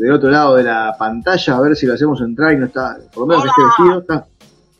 [0.00, 2.96] Del otro lado de la pantalla, a ver si lo hacemos entrar y no está,
[3.12, 4.00] por lo menos que esté vestido.
[4.00, 4.26] Está...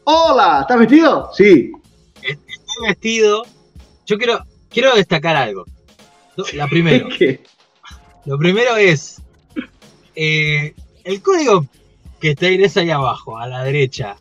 [0.04, 1.30] Hola, ¿estás vestido?
[1.34, 1.72] Sí.
[2.22, 3.42] Estoy vestido.
[4.06, 5.66] Yo quiero, quiero destacar algo.
[6.54, 7.08] La primero.
[7.18, 7.42] ¿Qué?
[8.24, 9.20] Lo primero es
[10.16, 11.66] eh, el código
[12.18, 12.46] que está
[12.80, 14.16] ahí abajo, a la derecha.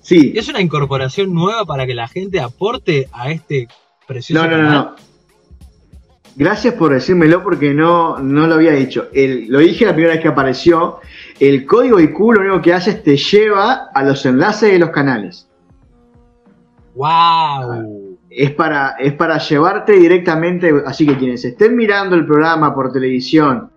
[0.00, 0.32] Sí.
[0.36, 3.66] ¿Es una incorporación nueva para que la gente aporte a este
[4.06, 4.96] precioso No, no, no, no.
[6.36, 9.06] Gracias por decírmelo porque no, no lo había dicho.
[9.12, 10.98] El, lo dije la primera vez que apareció.
[11.38, 14.90] El código IQ lo único que hace es te lleva a los enlaces de los
[14.90, 15.48] canales.
[16.94, 18.18] ¡Wow!
[18.30, 20.72] Es para, es para llevarte directamente.
[20.86, 23.70] Así que quienes estén mirando el programa por televisión,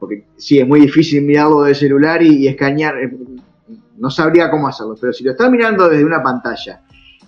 [0.00, 2.98] porque sí, es muy difícil mirarlo de celular y, y escanear.
[2.98, 3.10] eh,
[3.98, 6.80] No sabría cómo hacerlo, pero si lo estás mirando desde una pantalla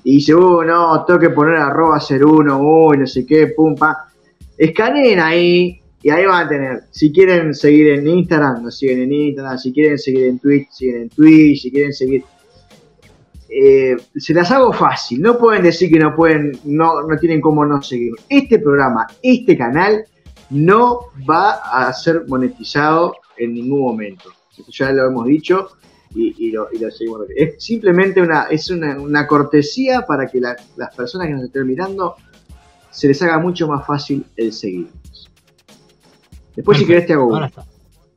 [0.02, 3.74] y dice, uh, no, tengo que poner arroba ser uno, uy, no sé qué, pum,
[3.76, 4.06] pa.
[4.60, 6.80] Escaneen ahí y ahí van a tener.
[6.90, 9.58] Si quieren seguir en Instagram, nos siguen en Instagram.
[9.58, 11.62] Si quieren seguir en Twitch, siguen en Twitch.
[11.62, 12.24] Si quieren seguir.
[13.48, 15.22] Eh, se las hago fácil.
[15.22, 18.12] No pueden decir que no pueden, no, no tienen cómo no seguir.
[18.28, 20.04] Este programa, este canal,
[20.50, 24.30] no va a ser monetizado en ningún momento.
[24.68, 25.70] Ya lo hemos dicho
[26.14, 27.22] y, lo, seguimos.
[27.34, 32.16] Es simplemente una, es una, cortesía para que la- las personas que nos estén mirando
[32.90, 35.30] se les haga mucho más fácil el seguirnos.
[36.56, 37.64] Después, si querés, te hago Ahora está.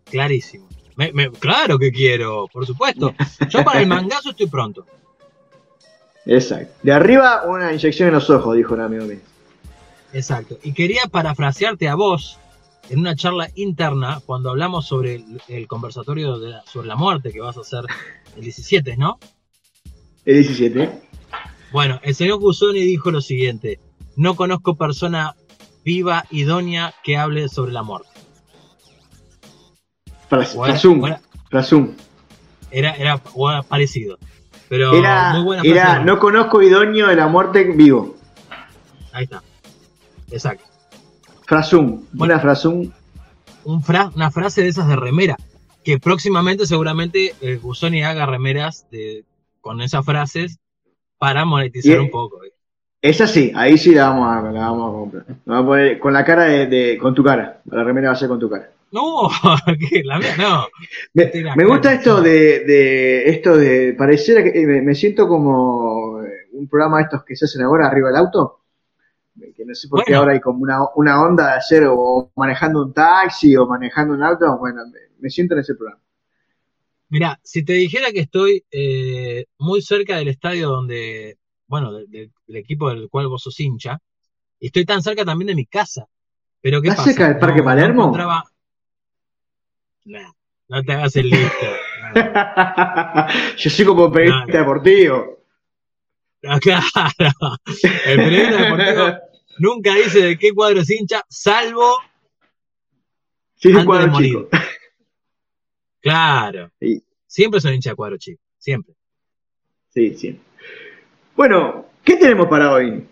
[0.06, 0.68] Clarísimo.
[0.96, 3.14] Me- me- claro que quiero, por supuesto.
[3.50, 4.86] Yo para el mangazo estoy pronto.
[6.26, 6.74] Exacto.
[6.84, 9.20] De arriba, una inyección en los ojos, dijo un amigo mío.
[10.14, 10.58] Exacto.
[10.64, 12.38] Y quería parafrasearte a vos
[12.90, 17.32] en una charla interna cuando hablamos sobre el, el conversatorio de la- sobre la muerte
[17.32, 17.82] que vas a hacer
[18.36, 19.20] el 17, ¿no?
[20.26, 20.90] El 17.
[21.72, 23.80] Bueno, el señor Gusoni dijo lo siguiente:
[24.16, 25.36] No conozco persona
[25.84, 28.10] viva, idónea, que hable sobre la muerte.
[30.30, 31.16] Frasum.
[31.50, 31.96] Frasum.
[32.72, 34.18] era, era bueno, parecido.
[34.70, 38.16] Pero Era, muy buena era no conozco idóneo de la muerte vivo.
[39.12, 39.44] Ahí está.
[40.32, 40.64] Exacto.
[41.46, 42.06] Frasum.
[42.14, 42.92] Buena Frasum.
[43.66, 45.38] Un fra- una frase de esas de remera.
[45.84, 49.26] Que próximamente, seguramente, eh, Gusoni haga remeras de,
[49.62, 50.58] con esas frases
[51.20, 52.44] para monetizar Y- un poco.
[52.44, 52.53] ¿eh?
[53.04, 55.26] Esa sí, ahí sí la vamos a, la vamos a comprar.
[55.46, 57.62] Vamos a poner con la cara de, de- con tu cara.
[57.66, 58.72] La remera va a ser con tu cara.
[58.92, 59.28] No,
[60.06, 60.68] la mía no.
[61.14, 66.48] Me, gusta esto de, de esto de parecer que eh, me, me siento como eh,
[66.54, 68.62] un programa de estos que se hacen ahora arriba del auto.
[69.56, 72.84] Que no sé por qué ahora hay como una, una onda de hacer o manejando
[72.84, 74.58] un taxi o manejando un auto.
[74.60, 76.00] Bueno, me, me siento en ese programa.
[77.10, 81.38] Mira, si te dijera que estoy eh, muy cerca del estadio donde,
[81.74, 83.98] bueno, de- de- del equipo del cual vos sos hincha,
[84.60, 86.06] y estoy tan cerca también de mi casa.
[86.62, 87.10] Pero ¿qué ¿Estás pasa?
[87.18, 88.04] cerca del Parque Palermo?
[88.04, 88.44] encontraba-
[90.06, 90.32] Nah,
[90.68, 91.66] no te hagas el listo.
[92.14, 92.14] No.
[93.58, 94.60] Yo soy como periodista No, no.
[94.60, 95.40] deportivo.
[96.44, 97.58] No, claro.
[98.06, 99.18] El periodista deportivo
[99.58, 101.96] nunca dice de qué cuadro es hincha, salvo
[103.56, 104.30] Sí, antes de cuadro morir.
[104.30, 104.50] chico.
[106.02, 106.70] Claro.
[106.80, 107.04] Sí.
[107.26, 108.42] Siempre son hincha de cuadro chico.
[108.60, 108.94] Siempre.
[109.90, 110.40] Sí, sí.
[111.36, 113.08] Bueno, ¿qué tenemos para hoy?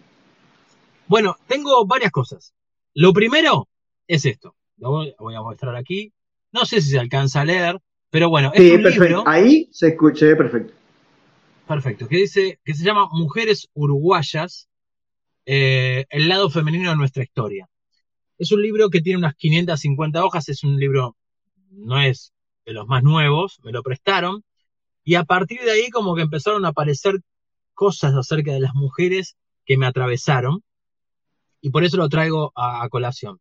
[1.07, 2.53] Bueno, tengo varias cosas.
[2.93, 3.67] Lo primero
[4.07, 4.55] es esto.
[4.77, 6.13] Lo voy, voy a mostrar aquí.
[6.51, 9.05] No sé si se alcanza a leer, pero bueno, es un perfecto.
[9.05, 10.73] libro Ahí se escucha, perfecto.
[11.67, 14.67] perfecto que dice que se llama Mujeres Uruguayas,
[15.45, 17.67] eh, el lado femenino de nuestra historia.
[18.37, 21.15] Es un libro que tiene unas 550 hojas, es un libro,
[21.69, 22.33] no es
[22.65, 24.43] de los más nuevos, me lo prestaron,
[25.03, 27.19] y a partir de ahí como que empezaron a aparecer
[27.81, 30.63] cosas acerca de las mujeres que me atravesaron,
[31.61, 33.39] y por eso lo traigo a, colación.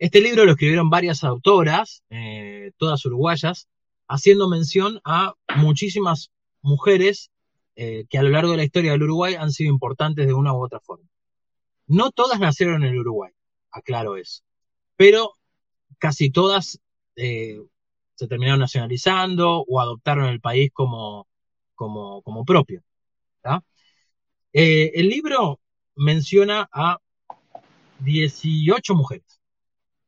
[0.00, 3.68] Este libro lo escribieron varias autoras, eh, todas uruguayas,
[4.08, 7.30] haciendo mención a muchísimas mujeres
[7.76, 10.52] eh, que a lo largo de la historia del Uruguay han sido importantes de una
[10.52, 11.08] u otra forma.
[11.86, 13.30] No todas nacieron en el Uruguay,
[13.70, 14.42] aclaro eso,
[14.96, 15.34] pero
[15.98, 16.80] casi todas
[17.14, 17.60] eh,
[18.16, 21.28] se terminaron nacionalizando o adoptaron el país como,
[21.76, 22.82] como, como propio.
[24.52, 25.60] Eh, el libro
[25.96, 26.98] menciona a
[28.00, 29.40] 18 mujeres.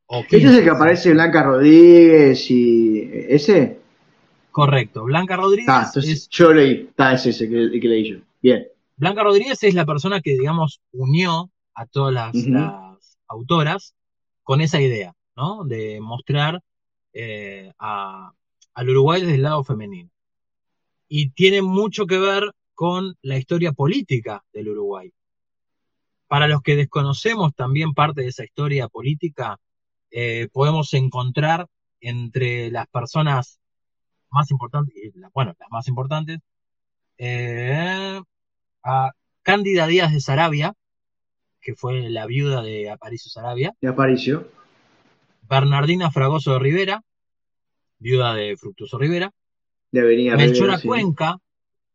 [0.07, 3.79] O ¿Este es 15, el que aparece Blanca Rodríguez y ese?
[4.51, 5.05] Correcto.
[5.05, 6.87] Blanca Rodríguez Ah, entonces es yo leí.
[6.89, 8.19] Está, es ese que, que leí yo.
[8.43, 8.67] Bien.
[8.97, 12.35] Blanca Rodríguez es la persona que, digamos, unió a todas las
[13.29, 13.95] autoras
[14.43, 15.65] con esa idea, ¿no?
[15.65, 16.61] De mostrar
[17.13, 18.33] eh, a-
[18.75, 20.11] al Uruguay desde el lado femenino.
[21.09, 25.13] Y tiene mucho que ver con la historia política del Uruguay.
[26.27, 29.59] Para los que desconocemos también parte de esa historia política,
[30.11, 31.67] eh, podemos encontrar
[32.01, 33.61] entre las personas
[34.31, 34.95] más importantes,
[35.35, 36.39] bueno, las más importantes,
[37.19, 38.19] eh,
[38.83, 39.11] a
[39.43, 40.73] Cándida Díaz de Sarabia,
[41.61, 43.75] que fue la viuda de Aparicio Sarabia.
[43.83, 44.49] De Aparicio.
[45.43, 47.03] Bernardina Fragoso de Rivera,
[47.99, 49.35] viuda de Fructuoso Rivera.
[49.93, 51.41] De Avenida Melchora Cuenca,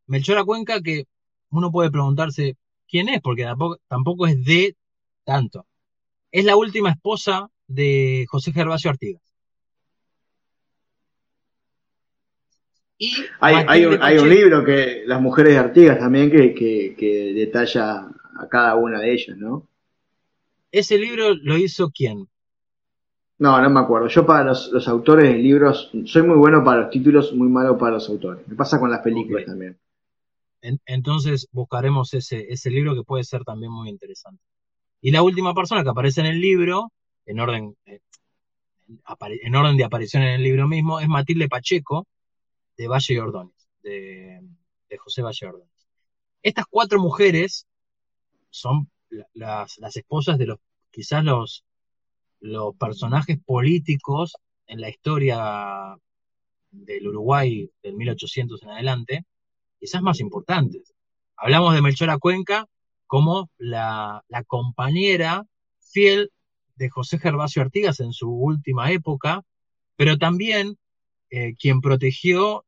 [0.08, 1.06] Melchora Cuenca que
[1.50, 2.58] uno puede preguntarse
[2.88, 4.76] quién es, porque tampoco, tampoco es de
[5.24, 5.66] tanto.
[6.32, 9.22] Es la última esposa de José Gervasio Artigas.
[12.98, 19.00] Y hay, un, libro que las mujeres de Artigas también que, detalla a cada una
[19.00, 19.68] de ellas, ¿no?
[20.72, 22.28] ¿Ese libro lo hizo quién?
[23.38, 24.08] No, no me acuerdo.
[24.08, 27.94] Yo para los, autores de libros, soy muy bueno para los títulos, muy malo para
[27.94, 28.48] los autores.
[28.48, 29.78] Me pasa con las películas también.
[30.86, 34.42] Entonces buscaremos ese, ese libro que puede ser también muy interesante.
[35.02, 36.92] Y la última persona que aparece en el libro,
[37.26, 38.00] en orden, eh,
[39.20, 42.08] en orden de aparición en el libro mismo, es Matilde Pacheco,
[42.78, 44.42] de Valle y Ordóñez, de,
[44.98, 45.88] José Valle Ordóñez.
[46.42, 47.68] Estas cuatro mujeres
[48.50, 48.90] son
[49.34, 50.60] las, esposas de los,
[50.90, 51.66] quizás los,
[52.40, 54.34] los personajes políticos
[54.68, 55.98] en la historia
[56.72, 59.26] del Uruguay del 1800 en adelante,
[59.86, 60.96] quizás más importantes.
[61.38, 62.68] Hablamos de Melchora Cuenca
[63.06, 65.46] como la, compañera
[65.80, 66.32] fiel
[66.76, 69.44] de José Gervasio Artigas en su última época,
[69.96, 70.80] pero también
[71.30, 72.66] eh, quien protegió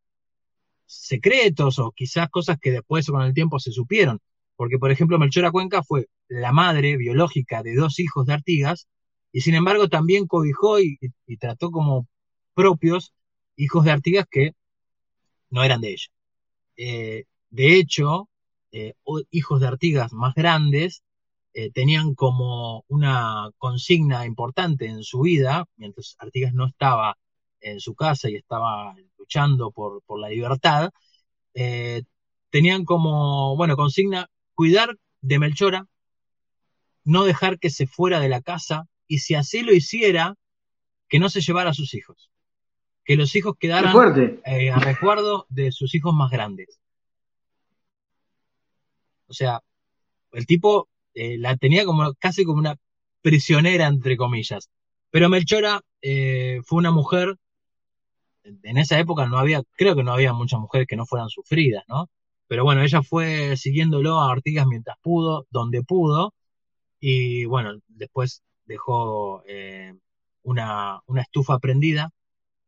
[0.86, 4.20] secretos o quizás cosas que después con el tiempo se supieron.
[4.56, 8.88] Porque, por ejemplo, Melchora Cuenca fue la madre biológica de dos hijos de Artigas
[9.32, 11.00] y sin embargo también cobijó y,
[11.40, 12.08] trató como
[12.54, 13.12] propios
[13.56, 14.52] hijos de Artigas que
[15.50, 16.08] no eran de ella.
[16.78, 18.30] Eh, de hecho,
[18.72, 18.94] eh,
[19.32, 21.04] hijos de Artigas más grandes
[21.54, 27.18] eh, tenían como una consigna importante en su vida, mientras Artigas no estaba
[27.62, 30.92] en su casa y estaba luchando por, la libertad,
[32.52, 35.88] tenían como, bueno, consigna cuidar de Melchora,
[37.04, 40.36] no dejar que se fuera de la casa y si así lo hiciera,
[41.10, 42.30] que no se llevara a sus hijos,
[43.08, 43.96] que los hijos quedaran
[44.46, 46.80] eh, a recuerdo de sus hijos más grandes.
[49.26, 49.62] O sea,
[50.34, 52.76] el tipo eh, la tenía como casi como una
[53.24, 54.70] prisionera, entre comillas.
[55.10, 57.38] Pero Melchora fue una mujer
[58.64, 61.84] en esa época no había, creo que no había muchas mujeres que no fueran sufridas,
[61.88, 62.10] ¿no?
[62.48, 66.34] Pero bueno, ella fue siguiéndolo a Artigas mientras pudo, donde pudo,
[67.00, 69.94] y bueno, después dejó eh,
[70.44, 72.12] una, estufa prendida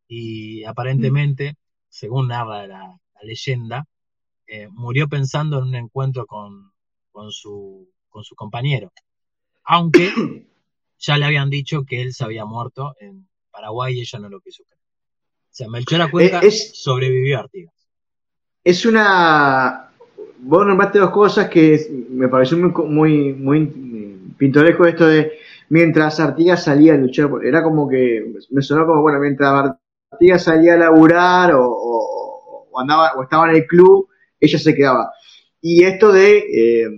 [0.10, 1.56] y aparentemente,
[1.88, 3.86] según narra la, leyenda,
[4.48, 6.72] eh, murió pensando en un encuentro con,
[7.12, 8.92] con, su, con su compañero.
[9.66, 10.10] Aunque
[10.98, 14.40] ya le habían dicho que él se había muerto en Paraguay y ella no lo
[14.42, 14.80] quiso creer.
[14.80, 16.42] O sea, Melchora Cuenca
[16.74, 17.74] sobrevivió a Artigas.
[18.64, 19.92] Es una.
[20.40, 25.34] Vos nombraste dos cosas que me pareció muy, muy, pintoresco esto de
[25.68, 29.76] mientras Artigas salía a luchar, era como que me sonó como, bueno, mientras
[30.12, 34.08] Artigas salía a laburar o, andaba o estaba en el club,
[34.40, 35.12] ella se quedaba.
[35.62, 36.90] Y esto de eh,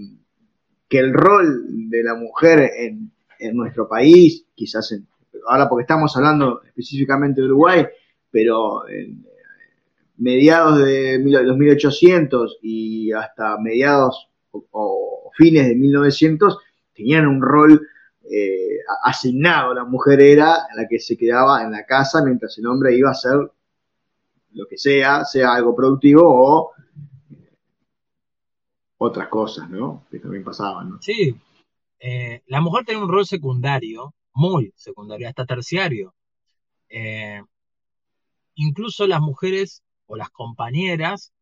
[0.87, 5.07] que el rol de la mujer en, en nuestro país, quizás en,
[5.47, 7.85] ahora porque estamos hablando específicamente de Uruguay,
[8.29, 9.25] pero en
[10.17, 16.57] mediados de los 1800 y hasta mediados o, fines de 1900
[16.93, 17.87] tenían un rol
[18.31, 19.73] eh, asignado.
[19.73, 23.13] La mujer era la que se quedaba en la casa mientras el hombre iba a
[23.13, 23.51] hacer
[24.53, 26.71] lo que sea, sea algo productivo o
[27.31, 27.55] eh,
[28.97, 30.05] otras cosas, ¿no?
[30.09, 31.01] Que también pasaban, ¿no?
[31.01, 31.35] Sí.
[31.99, 36.13] Eh, la mujer tenía un rol secundario, muy secundario, hasta terciario
[38.55, 41.33] incluso las mujeres o las compañeras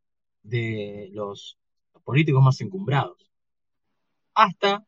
[0.43, 1.57] de los,
[2.03, 3.29] políticos más encumbrados.
[4.33, 4.83] Hasta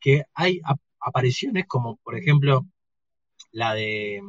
[0.00, 0.60] que hay
[1.00, 2.64] apariciones como, por ejemplo,
[3.52, 4.22] la de,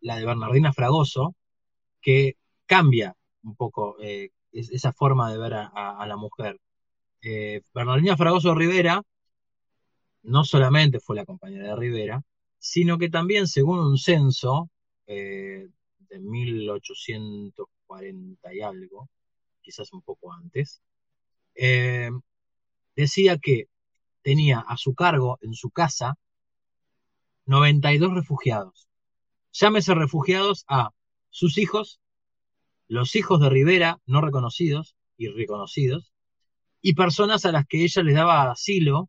[0.00, 1.34] la de Bernardina Fragoso,
[2.00, 2.36] que
[2.66, 6.60] cambia un poco eh, esa forma de ver a, la mujer.
[7.22, 9.02] Eh, Bernardina Fragoso Rivera
[10.22, 12.22] no solamente fue la compañera de Rivera,
[12.58, 14.70] sino que también, según un censo
[15.06, 19.08] eh, de 1840 y algo,
[19.60, 20.82] quizás un poco antes,
[21.54, 22.10] eh,
[22.94, 23.68] decía que
[24.26, 26.18] tenía a su cargo en su casa
[27.44, 28.88] 92 refugiados.
[29.52, 30.90] Llámese refugiados a
[31.30, 32.00] sus hijos,
[32.88, 36.12] los hijos de Rivera no reconocidos y reconocidos,
[36.82, 39.08] y personas a las que ella les daba asilo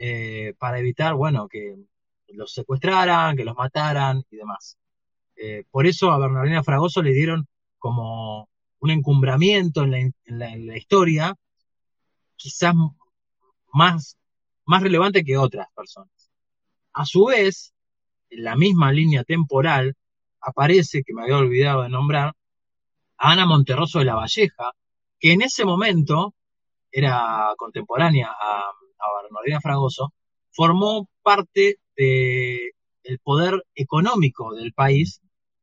[0.00, 1.76] eh, para evitar, bueno, que
[2.26, 4.76] los secuestraran, que los mataran y demás.
[5.36, 7.46] Eh, por eso a Bernardina Fragoso le dieron
[7.78, 8.48] como
[8.80, 11.36] un encumbramiento en la, historia,
[12.34, 12.74] quizás
[13.72, 14.18] más,
[14.68, 16.30] más relevante que otras personas.
[16.92, 17.72] A su vez,
[18.28, 19.96] en la misma línea temporal,
[20.40, 22.34] aparece, que me había olvidado de nombrar,
[23.16, 24.72] a Ana Monterroso de la Valleja,
[25.18, 26.34] que en ese momento
[26.92, 30.12] era contemporánea a, a Bernardina Fragoso,
[30.50, 35.22] formó parte del poder económico del país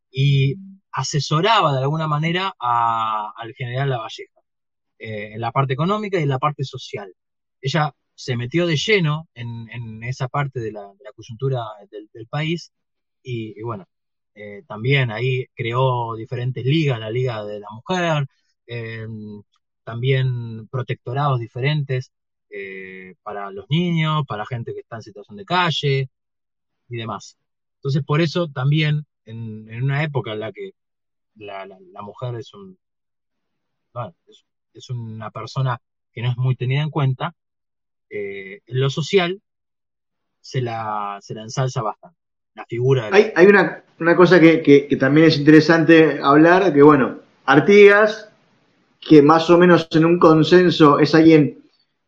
[0.09, 0.55] y
[0.91, 4.41] asesoraba de alguna manera al general Lavalleja
[4.97, 7.13] eh, en la parte económica y en la parte social.
[7.61, 12.71] Ella se metió de lleno en, esa parte de la, coyuntura del, país
[13.23, 13.85] y, bueno,
[14.35, 18.27] eh, también ahí creó diferentes ligas, la Liga de la Mujer,
[18.67, 19.41] em,
[19.83, 22.11] también protectorados diferentes
[22.49, 26.09] eh, para los niños, para gente que está en situación de calle
[26.89, 27.37] y demás.
[27.77, 30.71] Entonces, por eso también en, una época en la que
[31.35, 31.67] la,
[32.01, 32.77] mujer es, un,
[34.73, 35.79] es, una persona
[36.13, 37.35] que no es muy tenida en cuenta,
[38.09, 39.41] eh, en lo social
[40.39, 42.17] se la, se la ensalza bastante.
[42.53, 43.83] La figura hay, hay una,
[44.15, 48.29] cosa que, también es interesante hablar, que bueno, Artigas,
[49.01, 51.63] que más o menos en un consenso es alguien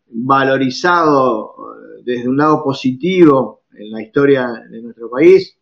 [0.08, 1.54] valorizado
[2.00, 5.58] eh, desde un lado positivo en la historia de nuestro país,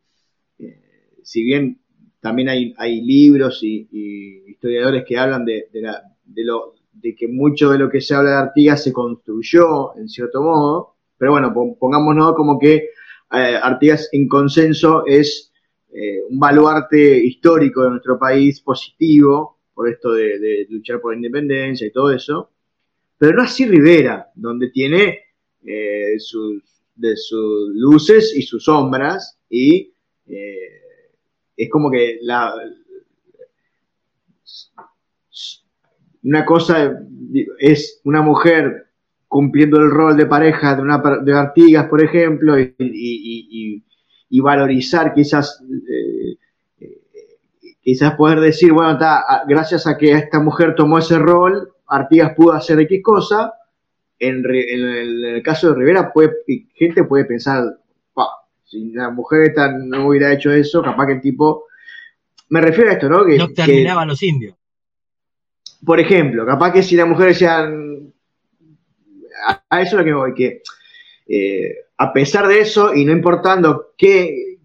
[1.23, 1.79] si bien
[2.21, 3.87] también hay, hay libros y,
[4.47, 5.67] historiadores que hablan de,
[6.37, 10.41] lo, de que mucho de lo que se habla de Artigas se construyó en cierto
[10.41, 15.51] modo, pero bueno, pongámonos como que eh, Artigas en consenso es
[15.93, 21.85] eh, un baluarte histórico de nuestro país positivo, por esto de, luchar por la independencia
[21.85, 22.51] y todo eso,
[23.17, 25.19] pero no así Rivera, donde tiene
[25.65, 26.63] eh, sus,
[26.95, 29.91] de sus luces y sus sombras y
[31.57, 32.53] es como que la,
[36.25, 36.99] una cosa
[37.59, 38.87] es una mujer
[39.27, 43.81] cumpliendo el rol de pareja de una de Artigas, por ejemplo, y,
[44.41, 46.37] valorizar quizás eh,
[47.81, 48.97] quizás poder decir, bueno,
[49.47, 53.53] gracias a que esta mujer tomó ese rol, Artigas pudo hacer X cosa.
[54.17, 56.31] En, el, caso de Rivera, puede,
[56.73, 57.63] gente puede pensar,
[58.63, 59.53] si la mujer
[59.83, 61.65] no hubiera hecho eso, capaz que el tipo.
[62.49, 63.25] Me refiero a esto, ¿no?
[63.25, 64.55] Que, no terminaban los indios.
[65.85, 68.13] Por ejemplo, capaz que si la mujer decían.
[69.69, 70.61] A, eso es lo que voy, que
[71.27, 74.57] eh, a pesar de eso, y no importando qué,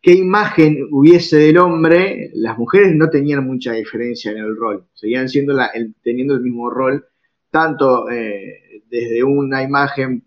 [0.00, 4.86] qué imagen hubiese del hombre, las mujeres no tenían mucha diferencia en el rol.
[4.94, 5.58] Seguían siendo
[6.02, 7.06] teniendo el mismo rol,
[7.50, 10.24] tanto eh, desde una imagen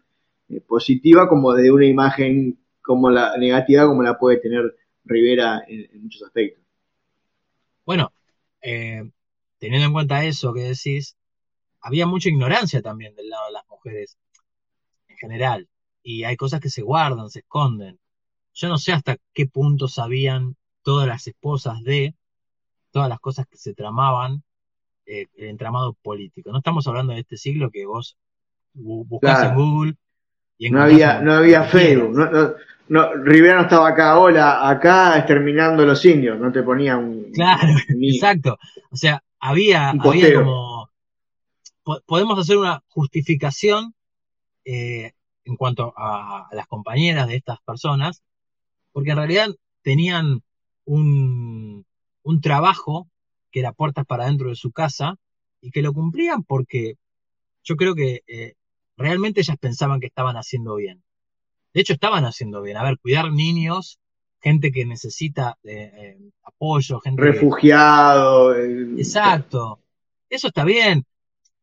[0.49, 6.01] eh, positiva como desde una imagen como la negativa como la puede tener Rivera en,
[6.01, 6.63] muchos aspectos.
[7.85, 8.11] Bueno,
[8.61, 9.07] eh,
[9.65, 11.17] teniendo en cuenta eso que decís,
[11.81, 14.17] había mucha ignorancia también del lado de las mujeres
[15.07, 15.67] en general.
[16.03, 17.99] Y hay cosas que se guardan, se esconden.
[18.53, 22.13] Yo no sé hasta qué punto sabían todas las esposas de
[22.91, 24.43] todas las cosas que se tramaban,
[25.05, 26.51] eh, el entramado político.
[26.51, 28.17] No estamos hablando de este siglo que vos
[28.73, 29.95] buscás en Google
[30.57, 32.15] y no había, no había Facebook.
[32.87, 37.31] No, Rivera no estaba acá, hola, acá exterminando los indios, no te ponía un.
[37.33, 38.59] Claro, exacto.
[38.91, 40.89] O sea, había, había como.
[42.05, 43.93] podemos hacer una justificación
[44.63, 48.23] eh, en cuanto a, las compañeras de estas personas,
[48.91, 49.49] porque en realidad
[49.83, 50.41] tenían
[50.85, 51.85] un,
[52.23, 53.07] un trabajo
[53.51, 55.17] que era puertas para dentro de su casa
[55.61, 56.97] y que lo cumplían porque
[57.63, 58.53] yo creo que eh,
[58.97, 61.03] realmente ellas pensaban que estaban haciendo bien.
[61.73, 62.77] De hecho, estaban haciendo bien.
[62.77, 63.99] A ver, cuidar niños,
[64.45, 67.19] gente que necesita eh, eh, apoyo, gente.
[67.19, 68.55] Refugiado.
[68.55, 69.79] Eh, Exacto.
[70.29, 71.03] Eso está bien.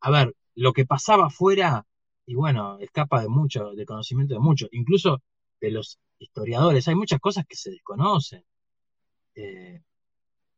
[0.00, 1.86] A ver, lo que pasaba afuera,
[2.26, 5.22] y bueno, escapa de mucho, de conocimiento de muchos, incluso
[5.60, 6.88] de los historiadores.
[6.88, 8.44] Hay muchas cosas que se desconocen.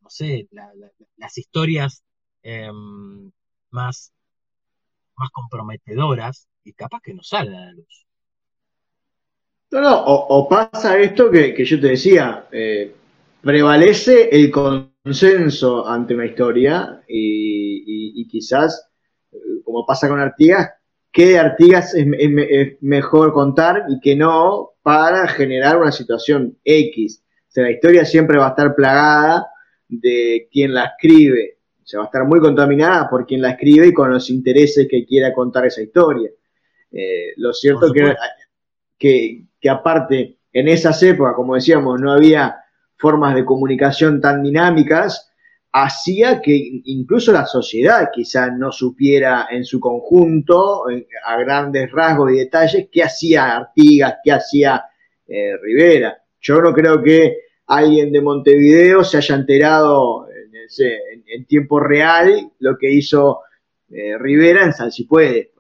[0.01, 0.49] no sé,
[1.17, 2.03] las historias
[2.43, 3.31] em,
[3.71, 4.13] más,
[5.17, 8.04] más comprometedoras y capaz que no salen a la luz.
[9.75, 12.95] No, no, o, pasa esto que, yo te decía, eh,
[13.43, 18.89] prevalece el consenso ante una historia y, quizás,
[19.33, 20.71] eh, como pasa con Artigas,
[21.11, 22.07] qué Artigas es,
[22.83, 27.25] mejor contar y que no para generar una situación X.
[27.49, 29.49] O sea, la historia siempre va a estar plagada
[29.89, 31.59] de quien la escribe.
[31.83, 34.87] O sea, va a estar muy contaminada por quien la escribe y con los intereses
[34.89, 36.31] que quiera contar esa historia.
[36.93, 38.15] Eh, lo cierto que,
[38.97, 42.55] que, que aparte en esas épocas, como decíamos, no había
[42.99, 45.33] formas de comunicación tan dinámicas,
[45.73, 50.85] hacía que incluso la sociedad quizá no supiera en su conjunto,
[51.25, 54.85] a grandes rasgos y detalles, qué hacía Artigas, qué hacía
[55.27, 56.19] eh, Rivera.
[56.43, 62.93] Yo no creo que alguien de Montevideo se haya enterado en, tiempo real lo que
[62.93, 63.41] hizo
[63.89, 65.54] eh, Rivera en San Si Puede.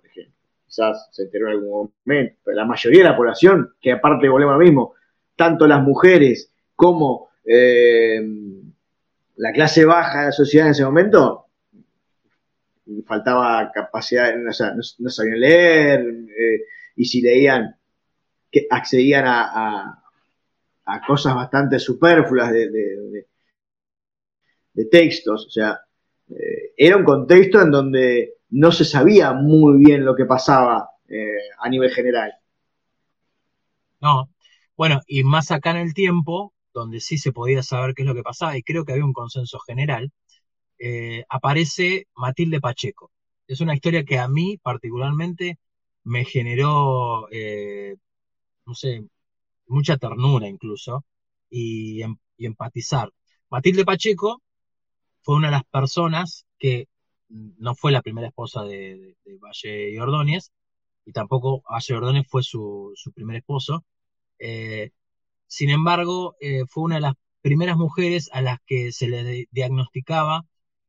[0.74, 4.54] Quizás se enteró en algún momento, pero la mayoría de la población, que aparte volvemos
[4.54, 4.94] lo mismo,
[5.36, 8.20] tanto las mujeres como eh,
[9.36, 11.46] la clase baja de la sociedad en ese momento
[13.06, 16.64] faltaba capacidad, no, sabían leer, eh,
[16.96, 17.76] y si leían,
[18.70, 20.00] accedían a,
[21.06, 23.26] cosas bastante superfluas de,
[24.90, 25.80] textos, o sea,
[26.28, 31.50] eh, era un contexto en donde no se sabía muy bien lo que pasaba eh,
[31.58, 32.32] a nivel general.
[34.00, 34.30] No,
[34.76, 38.14] bueno, y más acá en el tiempo, donde sí se podía saber qué es lo
[38.14, 40.12] que pasaba, y creo que había un consenso general,
[40.78, 43.10] eh, aparece Matilde Pacheco.
[43.48, 45.58] Es una historia que a mí particularmente
[46.04, 47.96] me generó, eh,
[48.66, 49.04] no sé,
[49.66, 51.04] mucha ternura incluso,
[51.50, 53.10] y, em, empatizar.
[53.50, 54.42] Matilde Pacheco
[55.22, 56.88] fue una de las personas que
[57.28, 60.52] no fue la primera esposa de, Valle y Ordóñez,
[61.04, 63.84] y tampoco Valle Ordóñez fue su, primer esposo.
[64.38, 64.90] Eh,
[65.46, 70.46] sin embargo, eh, fue una de las primeras mujeres a las que se le diagnosticaba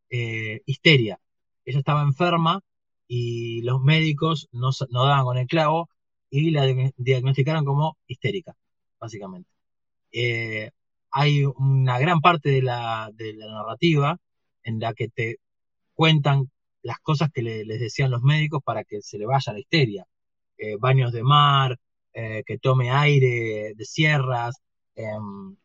[0.09, 1.19] eh, histeria.
[1.65, 2.61] Ella estaba enferma
[3.07, 5.89] y los médicos no, daban con el clavo
[6.29, 6.65] y la
[6.97, 8.55] diagnosticaron como histérica,
[8.99, 9.49] básicamente.
[11.17, 14.17] Hay una gran parte de la, narrativa
[14.63, 15.37] en la que te
[15.95, 16.51] cuentan
[16.83, 20.05] las cosas que les decían los médicos para que se le vaya la histeria.
[20.79, 21.77] baños de mar,
[22.17, 24.55] eh, que tome aire de sierras
[24.95, 25.57] em,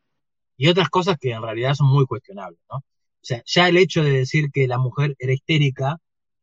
[0.56, 2.58] y otras cosas que en realidad son muy cuestionables.
[2.68, 2.82] O
[3.22, 5.98] sea, ya el hecho de decir que la mujer era histérica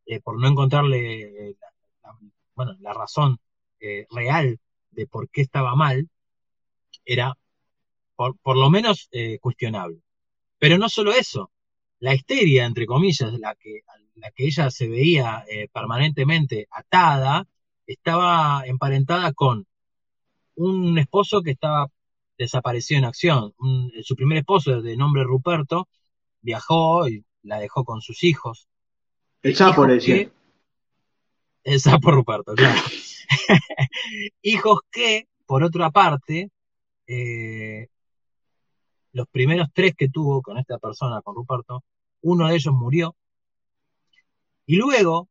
[0.06, 2.14] eh, por no encontrarle eh, la,
[2.56, 3.38] bueno, la razón
[4.12, 4.60] real
[4.92, 6.10] de por qué estaba mal,
[7.06, 7.38] era
[8.16, 9.10] por, por lo menos
[9.42, 10.00] cuestionable.
[10.58, 11.52] Pero no solo eso,
[12.00, 13.82] la histeria, entre comillas, la que,
[14.16, 17.48] la que ella se veía permanentemente atada,
[17.86, 19.66] estaba emparentada con
[20.56, 21.88] un esposo que estaba
[22.38, 23.54] desaparecido en acción.
[24.04, 25.88] su primer esposo, de nombre Ruperto,
[26.42, 28.68] viajó y la dejó con sus hijos.
[29.42, 30.30] El sapo le decía.
[31.64, 32.82] El sapo Ruperto, claro.
[34.42, 36.50] hijos que, por otra parte,
[37.08, 37.88] eh,
[39.18, 41.84] los primeros tres que tuvo con esta persona, con Ruperto,
[42.22, 43.16] uno de ellos murió.
[44.66, 45.28] Y luego,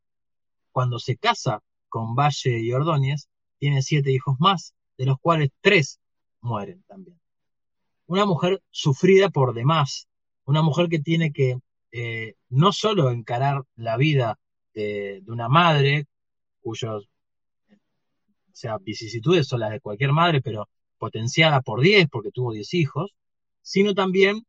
[0.72, 6.00] cuando se casa con Valle y Ordóñez, tiene siete hijos más de los cuales tres
[6.40, 7.20] mueren también.
[8.06, 10.08] Una mujer sufrida por demás,
[10.44, 11.58] una mujer que tiene que
[11.92, 14.38] eh, no solo encarar la vida
[14.74, 16.06] de, una madre,
[16.60, 17.08] cuyos
[17.68, 20.68] o sea, vicisitudes son las de cualquier madre, pero
[20.98, 23.14] potenciada por diez, porque tuvo diez hijos,
[23.66, 24.46] sino también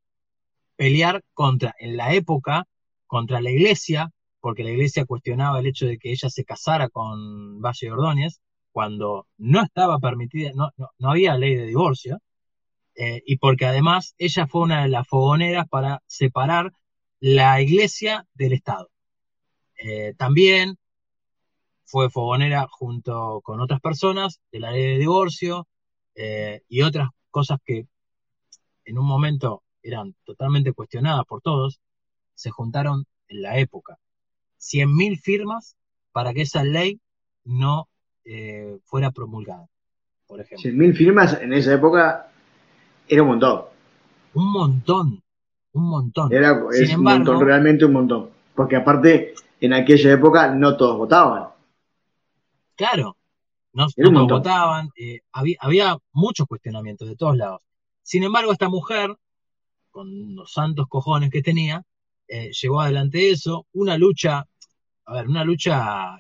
[0.76, 2.68] pelear contra, en la época,
[3.08, 7.60] contra la iglesia, porque la iglesia cuestionaba el hecho de que ella se casara con
[7.60, 12.20] Valle Ordóñez, cuando no estaba permitida, no, no, había ley de divorcio,
[12.94, 16.72] eh, y porque además ella fue una de las fogoneras para separar
[17.20, 18.88] la iglesia del Estado.
[19.84, 20.78] Eh, también
[21.86, 25.68] fue fogonera junto con otras personas de la ley de divorcio
[26.14, 27.88] eh, y otras cosas que
[28.88, 31.80] en un momento eran totalmente cuestionadas por todos,
[32.34, 33.98] se juntaron en la época.
[34.60, 35.76] 100.000 firmas
[36.12, 37.00] para que esa ley
[37.44, 37.88] no
[38.26, 39.68] eh, fuera promulgada,
[40.26, 40.72] por ejemplo.
[40.72, 42.32] 100.000 firmas en esa época
[43.08, 43.66] era un montón.
[44.34, 45.22] Un montón,
[45.74, 46.34] un montón.
[46.34, 48.30] Era un montón, realmente un montón.
[48.56, 51.50] Porque aparte, en aquella época no todos votaban.
[52.76, 53.18] Claro,
[53.74, 57.62] no, todos votaban, eh, había, muchos cuestionamientos de todos lados.
[58.08, 59.18] Sin embargo, esta mujer,
[59.92, 61.84] con los santos cojones que tenía,
[62.30, 64.48] eh, llevó adelante eso, una lucha,
[65.06, 66.14] a ver, una lucha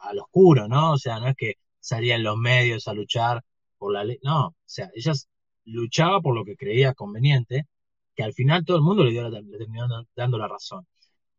[0.00, 0.92] al oscuro, ¿no?
[0.92, 3.44] O sea, no es que salían los medios a luchar
[3.76, 5.12] por la ley, no, o sea, ella
[5.66, 7.66] luchaba por lo que creía conveniente,
[8.16, 10.86] que al final todo el mundo le, dio la, terminó dando la razón.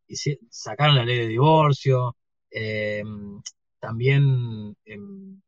[0.08, 0.16] Y
[0.52, 2.18] sacaron la ley de divorcio,
[2.52, 3.42] em,
[3.80, 5.42] también, em,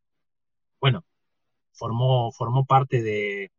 [0.82, 1.06] bueno,
[1.76, 3.52] formó, formó parte de,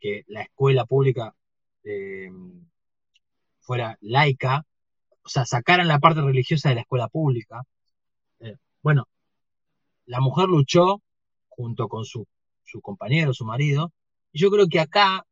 [0.00, 1.34] que la escuela pública
[1.84, 2.66] em,
[3.60, 4.64] fuera laica,
[5.22, 7.62] o sea, sacaran la parte religiosa de la escuela pública,
[8.82, 9.08] bueno,
[10.06, 11.02] la mujer luchó
[11.48, 12.26] junto con su,
[12.80, 13.92] compañero, su marido,
[14.32, 15.26] y yo creo que acá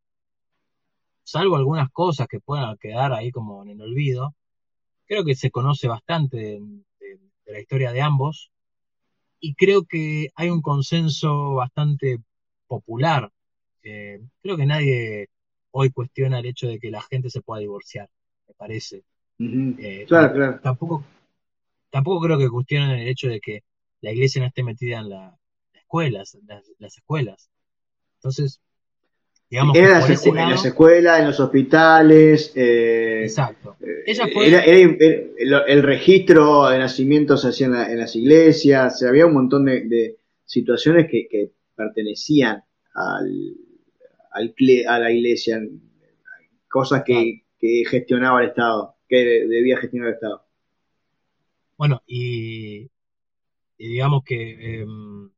[1.22, 4.35] salvo algunas cosas que puedan quedar ahí como en el olvido,
[5.07, 6.61] creo que se conoce bastante de,
[7.46, 8.51] la historia de ambos
[9.40, 12.18] y creo que hay un consenso bastante
[12.66, 13.31] popular.
[13.83, 15.29] creo que nadie
[15.70, 18.09] hoy cuestiona el hecho de que la gente se pueda divorciar,
[18.49, 19.05] me parece.
[19.38, 20.61] Eh, claro, claro.
[20.61, 21.05] Tampoco,
[21.90, 23.62] tampoco creo que cuestionen el hecho de que
[24.01, 25.35] la iglesia no esté metida en las
[25.75, 26.37] escuelas,
[26.79, 27.51] las escuelas.
[28.16, 28.61] Entonces,
[29.48, 32.52] digamos era en las escuelas, en los hospitales.
[32.54, 33.76] Eh, Exacto.
[33.80, 40.16] Eh, era, el, registro de nacimientos se hacía en, las iglesias, había un montón de,
[40.44, 42.62] situaciones que, pertenecían
[42.94, 43.54] al,
[44.32, 45.61] a la iglesia,
[46.68, 47.42] cosas que,
[47.88, 50.44] gestionaba el Estado, que debía gestionar el Estado.
[51.76, 52.88] Bueno, y,
[53.76, 55.30] digamos que em,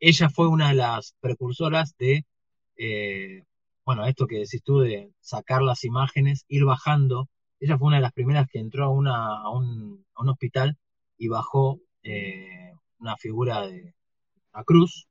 [0.00, 2.24] ella fue una de las precursoras de,
[2.76, 3.44] eh,
[3.84, 7.28] bueno, esto que decís tú de sacar las imágenes, ir bajando.
[7.60, 10.76] Ella fue una de las primeras que entró a, una, a, un, hospital
[11.18, 13.94] y bajó eh, una figura de
[14.54, 15.08] la cruz,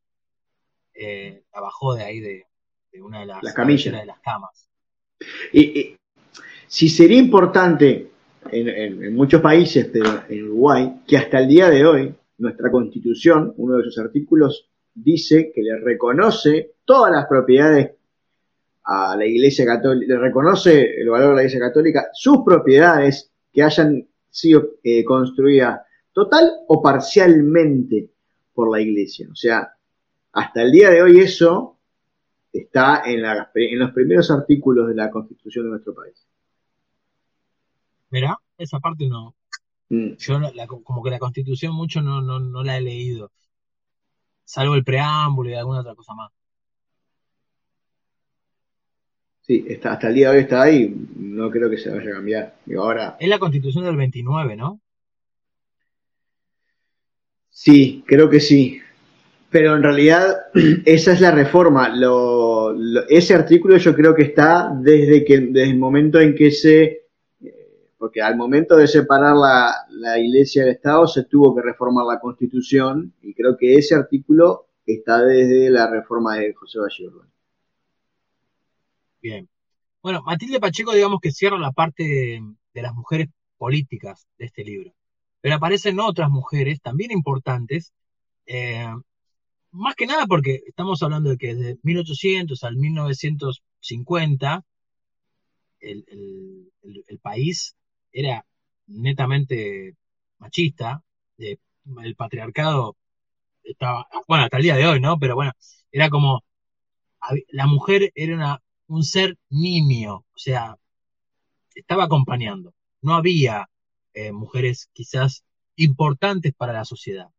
[0.93, 2.45] eh, la bajó de ahí de,
[3.01, 3.93] una de las, camillas.
[3.93, 4.69] de las camas.
[5.53, 5.95] Y,
[6.67, 8.11] si sería importante
[8.49, 13.75] en, muchos países, pero en Uruguay, que hasta el día de hoy nuestra constitución, uno
[13.75, 17.91] de sus artículos dice que le reconoce todas las propiedades
[18.83, 23.63] a la Iglesia Católica, le reconoce el valor de la Iglesia Católica, sus propiedades que
[23.63, 25.79] hayan sido eh, construidas
[26.11, 28.09] total o parcialmente
[28.53, 29.29] por la Iglesia.
[29.31, 29.73] O sea,
[30.33, 31.77] hasta el día de hoy eso
[32.51, 36.27] está en, en los primeros artículos de la Constitución de nuestro país.
[38.09, 39.33] Mira, esa parte no.
[39.87, 40.15] Mm.
[40.17, 40.39] Yo
[40.83, 43.31] como que la Constitución mucho no, no la he leído
[44.43, 46.29] salvo el preámbulo y alguna otra cosa más.
[49.51, 52.13] Sí, está, hasta el día de hoy está ahí, no creo que se vaya a
[52.13, 52.55] cambiar.
[52.77, 53.17] ahora...
[53.19, 54.79] Es la constitución del 29, ¿no?
[57.49, 58.79] Sí, creo que sí.
[59.49, 60.37] Pero en realidad
[60.85, 61.93] esa es la reforma.
[63.09, 67.01] ese artículo yo creo que está desde, que, desde el momento en que se
[67.97, 73.13] porque al momento de separar la, iglesia del Estado se tuvo que reformar la constitución
[73.21, 77.09] y creo que ese artículo está desde la reforma de José Valle
[79.21, 79.49] Bien.
[80.01, 84.93] Bueno, Matilde Pacheco digamos que cierra la parte de, las mujeres políticas de este libro,
[85.41, 87.93] pero aparecen otras mujeres también importantes,
[88.47, 88.87] eh,
[89.71, 94.65] más que nada porque estamos hablando de que desde 1800 al 1950
[95.79, 96.05] el,
[97.07, 97.75] el país
[98.11, 98.45] era
[98.87, 99.95] netamente
[100.39, 101.03] machista,
[101.37, 102.95] el patriarcado
[103.63, 105.17] estaba, bueno, hasta el día de hoy, ¿no?
[105.19, 105.53] Pero bueno,
[105.91, 106.43] era como,
[107.49, 110.77] la mujer era un ser nimio, o sea,
[111.73, 112.73] estaba acompañando.
[113.01, 113.69] No había
[114.13, 115.45] eh, mujeres quizás
[115.77, 117.29] importantes para la sociedad.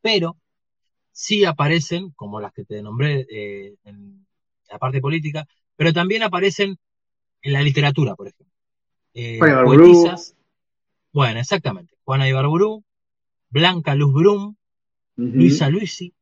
[0.00, 0.36] Pero
[1.12, 4.26] sí aparecen, como las que te nombré eh, en
[4.70, 6.78] la parte política, pero también aparecen
[7.42, 8.54] en la literatura, por ejemplo.
[9.12, 10.36] Eh, poetisas.
[11.12, 11.94] Bueno, exactamente.
[12.04, 12.82] Juana Ibarburú,
[13.50, 14.56] Blanca Luz Brum,
[15.16, 16.14] Luisa Luisi,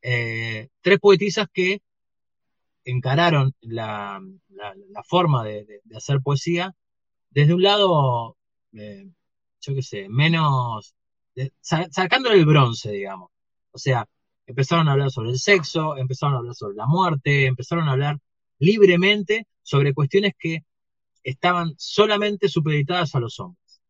[0.00, 1.82] eh, tres poetisas que
[2.84, 4.20] encararon la,
[5.04, 6.74] forma de, hacer poesía
[7.30, 8.36] desde un lado,
[8.74, 9.08] eh,
[9.60, 10.94] yo qué sé, menos,
[11.60, 13.30] sacándole el bronce, digamos.
[13.70, 14.06] O sea,
[14.46, 18.18] empezaron a hablar sobre el sexo, empezaron a hablar sobre la muerte, empezaron a hablar
[18.58, 20.64] libremente sobre cuestiones que
[21.22, 23.80] estaban solamente supeditadas a los hombres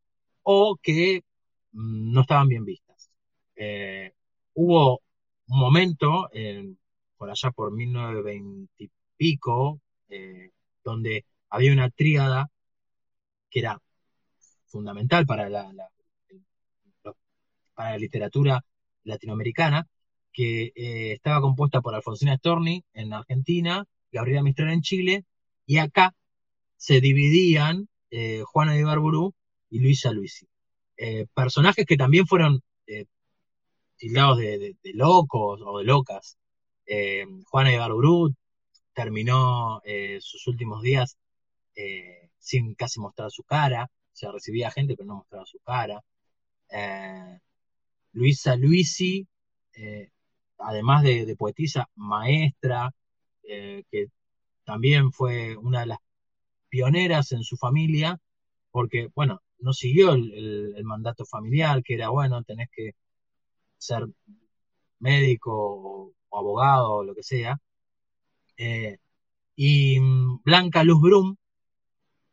[0.42, 1.24] o que
[1.72, 3.10] mm, no estaban bien vistas.
[3.56, 4.12] Eh,
[4.54, 5.02] hubo
[5.48, 6.28] un momento,
[7.22, 10.50] por allá por 1920 y pico, eh,
[10.82, 12.50] donde había una tríada
[13.48, 13.80] que era
[14.66, 15.70] fundamental para la,
[17.96, 18.64] literatura
[19.04, 19.86] latinoamericana,
[20.32, 25.24] que eh, estaba compuesta por Alfonsina Storni en Argentina, Gabriela Mistral en Chile,
[25.64, 26.16] y acá
[26.76, 29.32] se dividían eh, Juana de Ibarburu
[29.70, 30.48] y Luisa Luisi.
[31.34, 32.64] Personajes que también fueron
[33.96, 36.36] tildados de, locos o de locas.
[37.46, 38.34] Juana de Ibarburu
[38.92, 39.80] terminó
[40.20, 41.16] sus últimos días
[42.38, 46.02] sin casi mostrar su cara, o sea, recibía gente pero no mostraba su cara.
[48.12, 49.26] Luisa Luisi,
[50.58, 52.92] además de, poetisa, maestra,
[53.42, 54.08] que
[54.64, 55.98] también fue una de las
[56.68, 58.18] pioneras en su familia,
[58.70, 62.92] porque, bueno, no siguió el, mandato familiar, que era, bueno, tenés que
[63.78, 64.06] ser
[64.98, 67.58] médico o, abogado o lo que sea.
[68.56, 68.98] Eh,
[69.56, 71.36] Y mm, Blanca Luz Brum,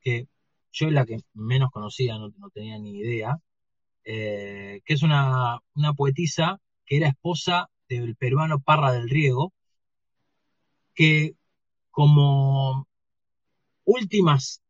[0.01, 0.27] que
[0.71, 3.39] yo es la que menos conocía, no, tenía ni idea,
[4.05, 5.59] eh, que es una,
[5.97, 9.53] poetisa que era esposa del peruano Parra del Riego,
[10.95, 11.35] que
[11.91, 12.87] como
[13.85, 14.61] últimas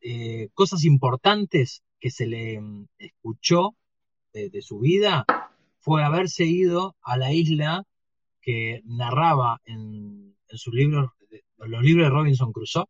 [0.00, 3.76] eh, cosas importantes que se le mm, escuchó
[4.32, 5.24] de, su vida
[5.80, 7.84] fue haberse ido a la isla
[8.40, 11.10] que narraba en, sus libros,
[11.58, 12.86] los libros de Robinson Crusoe.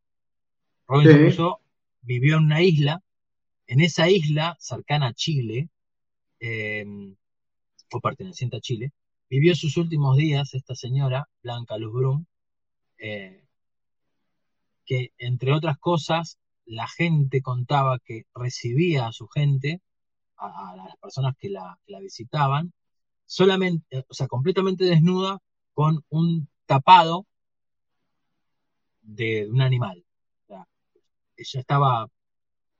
[0.87, 1.57] Robinson Crusoe
[2.03, 3.03] vivió en una isla,
[3.67, 5.69] en esa isla, cercana a Chile,
[6.41, 7.17] em,
[7.93, 8.93] o perteneciente a Chile,
[9.29, 12.25] vivió sus últimos días esta señora, Blanca Luz Brum,
[12.99, 13.45] eh,
[14.85, 19.81] que entre otras cosas, la gente contaba que recibía a su gente,
[20.37, 22.73] a, las personas que la, visitaban,
[23.29, 25.39] solamente, o sea, completamente desnuda,
[25.73, 27.27] con un tapado
[29.03, 30.05] de un animal
[31.39, 32.11] ella estaba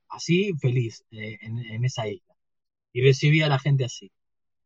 [0.09, 2.35] así, feliz eh, en, esa isla.
[2.93, 4.11] Y recibía a la gente así.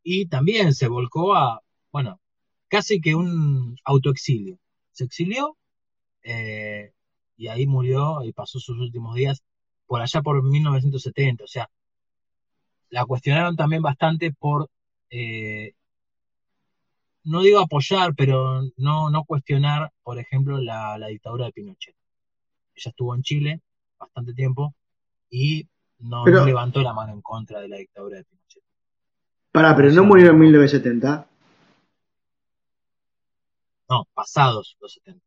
[0.03, 2.19] Y también se volcó a, bueno,
[2.67, 4.59] casi que un autoexilio.
[4.91, 5.57] Se exilió
[6.23, 6.93] eh,
[7.37, 9.43] y ahí murió y pasó sus últimos días
[9.85, 11.43] por allá por 1970.
[11.43, 11.69] O sea,
[12.89, 14.69] la cuestionaron también bastante por,
[15.15, 15.75] eh,
[17.25, 21.95] no digo apoyar, pero no, no cuestionar, por ejemplo, la, la dictadura de Pinochet.
[22.75, 23.61] Ella estuvo en Chile
[23.99, 24.73] bastante tiempo
[25.29, 25.67] y
[25.99, 28.63] no, levantó la mano en contra de la dictadura de Pinochet.
[29.51, 31.27] Para, pero no murió en 1970.
[33.89, 35.23] No, pasados los 70.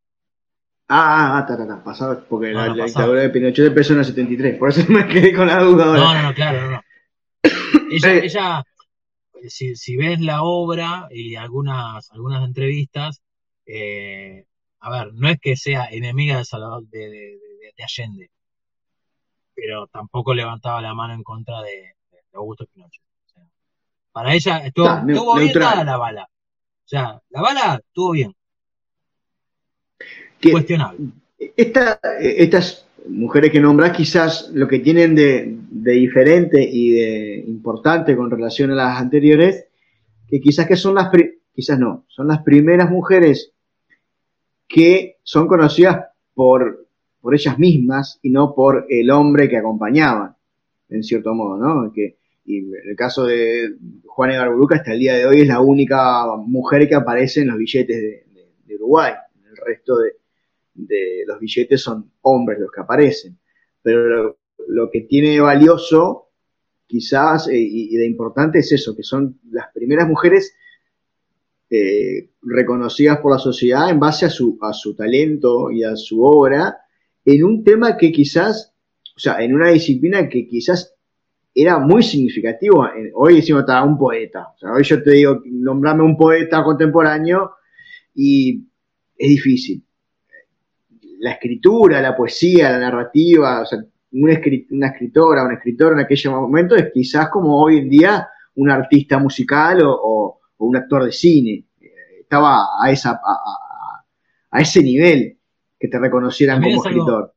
[0.89, 4.83] Ah, ah, ah, pasados, porque la, dictadura de Pinochet empezó en el 73, por eso
[4.91, 5.99] me quedé con la duda ahora.
[5.99, 6.71] No, no, no, claro, no.
[6.71, 6.81] no.
[7.91, 8.25] ella, eh.
[8.25, 8.63] ella
[9.49, 13.21] si, si, ves la obra y algunas, algunas entrevistas,
[13.65, 14.45] eh,
[14.79, 17.39] a ver, no es que sea enemiga de, Salvador, de, de,
[17.75, 18.31] de Allende,
[19.55, 21.95] pero tampoco levantaba la mano en contra de,
[22.33, 23.01] Augusto Pinochet.
[24.11, 26.23] para ella estuvo, bien dada la bala.
[26.23, 28.35] O sea, la bala estuvo bien.
[30.51, 31.07] Cuestionable.
[31.57, 35.57] estas mujeres que nombras quizás lo que tienen de,
[35.91, 39.65] diferente y de importante con relación a las anteriores,
[40.27, 41.09] que quizás que son las,
[41.53, 43.53] quizás no, son las primeras mujeres
[44.67, 46.87] que son conocidas por
[47.27, 50.33] por ellas mismas y no por el hombre que acompañaban,
[50.87, 51.91] en cierto modo, ¿no?
[51.91, 52.15] Que,
[52.45, 56.87] y el caso de Juana Garburuca hasta el día de hoy es la única mujer
[56.87, 58.23] que aparece en los billetes
[58.65, 59.11] de, Uruguay.
[59.45, 60.13] El resto de,
[61.25, 63.37] los billetes son hombres los que aparecen.
[63.81, 64.37] Pero
[64.67, 66.29] lo, que tiene valioso,
[66.85, 70.55] quizás, eh, y, de importante es eso, que son las primeras mujeres
[71.69, 76.23] eh, reconocidas por la sociedad en base a su, a su talento y a su
[76.23, 76.77] obra
[77.25, 78.73] en un tema que quizás,
[79.15, 80.95] o sea, en una disciplina que quizás
[81.53, 82.87] era muy significativo.
[83.15, 84.49] Hoy decimos, está un poeta.
[84.55, 87.51] O sea, hoy yo te digo, nombrame un poeta contemporáneo
[88.13, 88.63] y
[89.17, 89.83] es difícil.
[91.19, 93.79] La escritura, la poesía, la narrativa, o sea,
[94.11, 99.19] una, escritora, un escritor en aquel momento es quizás como hoy en día un artista
[99.19, 101.65] musical o, un actor de cine.
[102.19, 103.21] Estaba a, esa,
[104.51, 105.37] a ese nivel
[105.79, 107.33] que te reconocieran como escritor.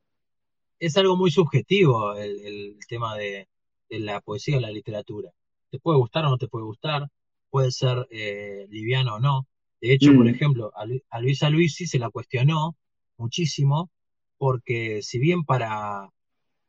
[0.79, 3.47] es algo muy subjetivo el, tema de,
[3.89, 5.29] la poesía o la literatura.
[5.69, 7.07] Te puede gustar o no te puede gustar,
[7.49, 9.47] puede ser eh, liviano o no.
[9.79, 10.29] De hecho, por mm.
[10.29, 12.75] ejemplo, a, Luisa Luisi se la cuestionó
[13.21, 13.89] muchísimo
[14.37, 16.09] porque si bien para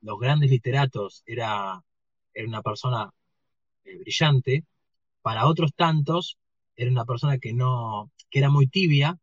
[0.03, 1.83] los grandes literatos era,
[2.35, 3.11] era una persona
[3.85, 4.65] eh, brillante,
[5.23, 6.38] para otros tantos
[6.77, 9.19] era una persona que no, que era muy tibia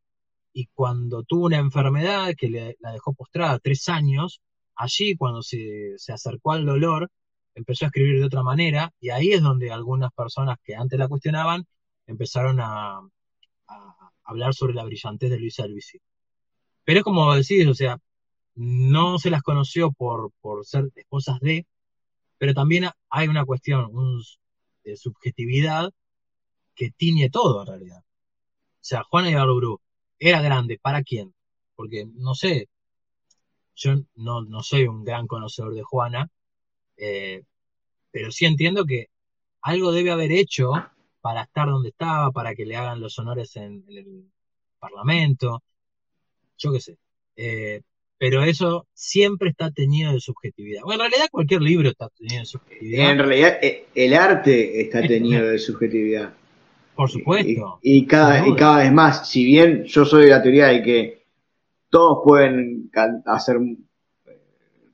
[0.53, 4.41] y cuando tuvo una enfermedad que le, la dejó postrada tres años,
[4.75, 7.09] allí cuando se, acercó al dolor,
[7.53, 11.07] empezó a escribir de otra manera y ahí es donde algunas personas que antes la
[11.07, 11.65] cuestionaban
[12.07, 13.01] empezaron a,
[14.23, 15.99] hablar sobre la brillantez de Luisa Luisi.
[16.89, 17.99] Pero como decís, o sea,
[18.55, 21.67] no se las conoció por, por ser esposas de,
[22.39, 23.91] pero también hay una cuestión
[24.83, 25.91] de subjetividad
[26.73, 27.99] que tiñe todo en realidad.
[27.99, 29.79] O sea, Juana Ibarburú
[30.17, 31.35] era grande, ¿para quién?
[31.75, 32.69] Porque no sé,
[33.75, 36.31] yo no, no soy un gran conocedor de Juana,
[36.97, 37.43] eh,
[38.09, 39.11] pero sí entiendo que
[39.61, 40.71] algo debe haber hecho
[41.21, 44.31] para estar donde estaba, para que le hagan los honores en, el
[44.79, 45.61] Parlamento,
[46.59, 46.97] yo qué sé.
[47.35, 47.81] Eh,
[48.17, 50.81] pero eso siempre está teñido de subjetividad.
[50.83, 53.11] Bueno, en realidad cualquier libro está teñido de subjetividad.
[53.11, 56.33] En realidad eh, el arte está teñido de subjetividad.
[56.95, 57.79] Por supuesto.
[57.81, 61.23] Y, cada, y cada vez más, si bien yo soy de la teoría de que
[61.89, 62.91] todos pueden
[63.25, 63.57] hacer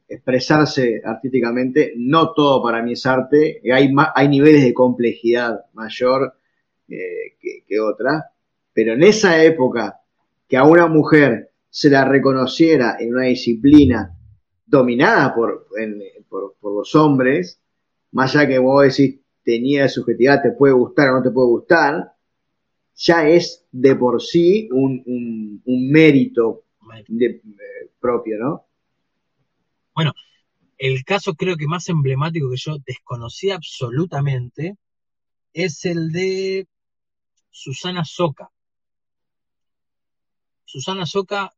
[0.08, 6.36] expresarse artísticamente, no todo para mí es arte, hay, hay niveles de complejidad mayor
[6.88, 8.23] eh, que, que otras,
[8.71, 9.99] pero en esa época
[10.47, 14.17] que a una mujer se la reconociera en una disciplina
[14.65, 15.67] dominada por,
[16.29, 17.59] por, los hombres,
[18.13, 22.13] más allá que vos decís tenía subjetividad, te puede gustar o no te puede gustar,
[22.95, 26.63] ya es de por sí un, mérito
[26.97, 27.41] eh,
[27.99, 28.65] propio, ¿no?
[29.93, 30.13] Bueno,
[30.77, 34.77] el caso creo que más emblemático que yo desconocía absolutamente
[35.51, 36.69] es el de
[37.49, 38.49] Susana Soca.
[40.63, 41.51] Susana Soca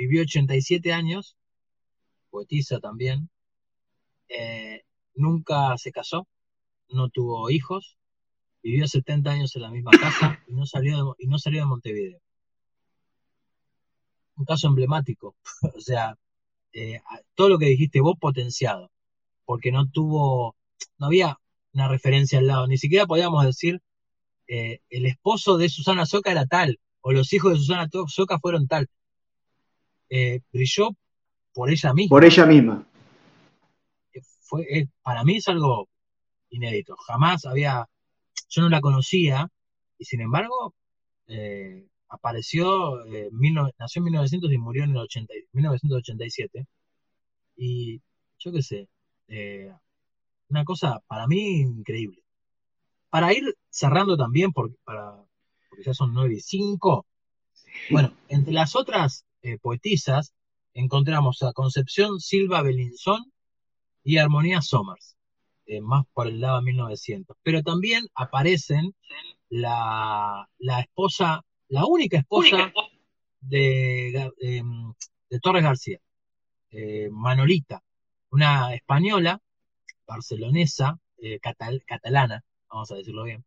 [0.00, 1.36] vivió 87 años,
[2.30, 3.28] poetisa también,
[4.30, 4.82] eh,
[5.14, 6.26] nunca se casó,
[6.88, 7.98] no tuvo hijos,
[8.62, 11.66] vivió 70 años en la misma casa y no salió de, y no salió de
[11.66, 12.18] Montevideo.
[14.36, 15.36] Un caso emblemático,
[15.76, 16.16] o sea,
[16.72, 17.00] eh,
[17.34, 18.90] todo lo que dijiste vos potenciado,
[19.44, 20.56] porque no tuvo,
[20.96, 21.38] no había
[21.74, 23.82] una referencia al lado, ni siquiera podíamos decir
[24.48, 28.66] eh, el esposo de Susana Soca era tal, o los hijos de Susana Soca fueron
[28.66, 28.88] tal.
[30.10, 30.90] Eh, brilló
[31.54, 32.14] por ella misma.
[32.14, 32.86] Por ella misma.
[34.40, 35.88] Fue, para mí es algo
[36.50, 36.96] inédito.
[36.96, 37.88] Jamás había,
[38.48, 39.48] yo no la conocía,
[39.96, 40.74] y sin embargo,
[42.10, 43.30] apareció, eh,
[43.78, 45.08] nació en 1900 y murió en el
[45.52, 46.66] 1987.
[47.56, 48.00] Y
[48.38, 48.88] yo qué sé,
[49.28, 49.72] eh,
[50.48, 52.22] una cosa para mí increíble.
[53.10, 55.24] Para ir cerrando también, porque, para,
[55.68, 57.06] porque ya son 9 y 5,
[57.90, 60.34] bueno, entre las otras eh, poetisas
[60.74, 63.32] encontramos a Concepción Silva Belinzón
[64.04, 65.16] y Armonía Somers,
[65.82, 67.36] más por el lado de 1900.
[67.42, 68.94] Pero también aparecen
[69.48, 72.72] la, la esposa la única esposa
[73.40, 74.30] de,
[75.40, 75.98] Torres García,
[76.70, 77.82] eh, Manolita,
[78.30, 79.40] una española,
[80.06, 83.44] barcelonesa, eh, catalana, vamos a decirlo bien,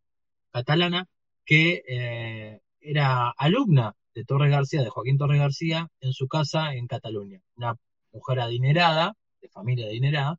[0.50, 1.06] catalana,
[1.44, 6.86] que eh, era alumna de Torres García, de Joaquín Torres García, en su casa en
[6.86, 7.40] Cataluña.
[7.56, 7.76] Una
[8.12, 10.38] mujer adinerada, de familia adinerada,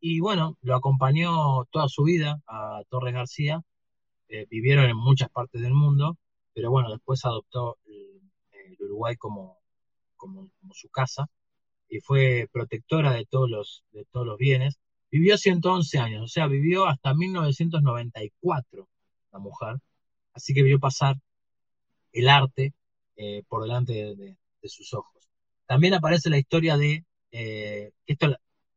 [0.00, 3.62] y bueno, lo acompañó toda su vida a Torres García
[4.32, 6.16] eh, vivieron en muchas partes del mundo,
[6.54, 8.22] pero bueno, después adoptó el,
[8.80, 9.58] Uruguay como,
[10.16, 11.28] como, su casa
[11.88, 14.78] y fue protectora de todos los, de todos los bienes.
[15.10, 18.88] Vivió 111 años, o sea, vivió hasta 1994
[19.32, 19.76] la mujer,
[20.32, 21.16] así que vio pasar
[22.12, 22.74] el arte
[23.16, 25.28] eh, por delante de, sus ojos.
[25.66, 28.28] También aparece la historia de, eh, esto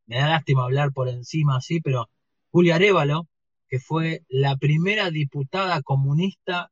[0.08, 2.10] me da lástima hablar por encima así, pero
[2.52, 3.28] Julia Arevalo,
[3.68, 6.72] que fue la primera diputada comunista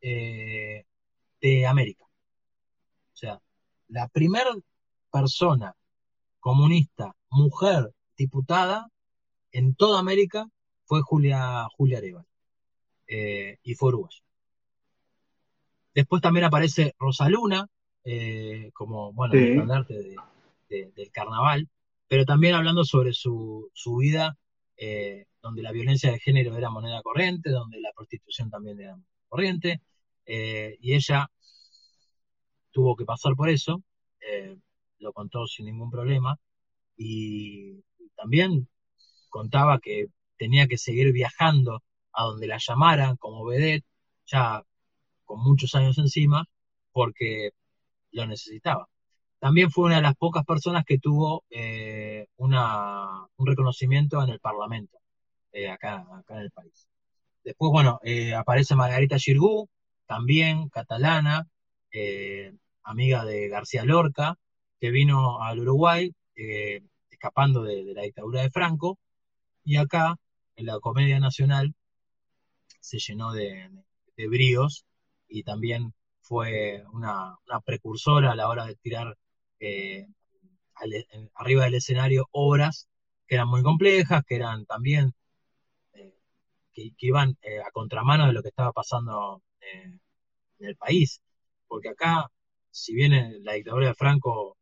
[0.00, 0.84] eh,
[1.40, 2.04] de América.
[2.04, 3.40] O sea,
[3.88, 4.50] la primera
[5.10, 5.74] persona
[6.40, 8.88] comunista, mujer diputada
[9.52, 10.46] en toda América
[10.84, 12.26] fue Julia, Julia Arevalo.
[13.06, 14.24] Y fue uruguayo.
[15.94, 17.66] Después también aparece Rosaluna,
[18.04, 19.66] eh, como, bueno, el
[20.68, 21.68] del carnaval,
[22.08, 24.36] pero también hablando sobre su, su vida
[24.76, 29.82] eh, donde la violencia de género era moneda corriente, donde la prostitución también era corriente,
[30.26, 31.30] eh, y ella
[32.72, 33.82] tuvo que pasar por eso,
[34.20, 34.56] eh,
[34.98, 36.38] lo contó sin ningún problema,
[36.96, 37.82] y
[38.16, 38.68] también
[39.28, 40.06] contaba que
[40.38, 43.84] tenía que seguir viajando a donde la llamaran como vedette,
[44.26, 44.64] ya
[45.24, 46.44] con muchos años encima,
[46.92, 47.50] porque
[48.12, 48.88] lo necesitaba.
[49.44, 52.56] También fue una de las pocas personas que tuvo eh, un
[53.46, 54.98] reconocimiento en el Parlamento,
[55.52, 56.88] eh, acá, en el país.
[57.44, 59.68] Después, bueno, eh, aparece Margarita Girgú,
[60.06, 61.46] también catalana,
[62.82, 64.38] amiga de García Lorca,
[64.80, 66.14] que vino al Uruguay
[67.10, 68.98] escapando de, la dictadura de Franco,
[69.62, 70.16] y acá,
[70.56, 71.74] en la Comedia Nacional,
[72.80, 73.68] se llenó de
[74.16, 74.86] bríos
[75.34, 79.16] y también fue una, una, precursora a la hora de tirar
[79.58, 80.06] eh,
[81.34, 82.88] arriba del escenario obras
[83.26, 85.12] que eran muy complejas, que eran también,
[85.94, 86.14] eh,
[86.72, 90.00] que, iban eh, a contramano de lo que estaba pasando en
[90.60, 91.20] el país.
[91.66, 92.30] Porque acá,
[92.70, 94.56] si bien la dictadura de Franco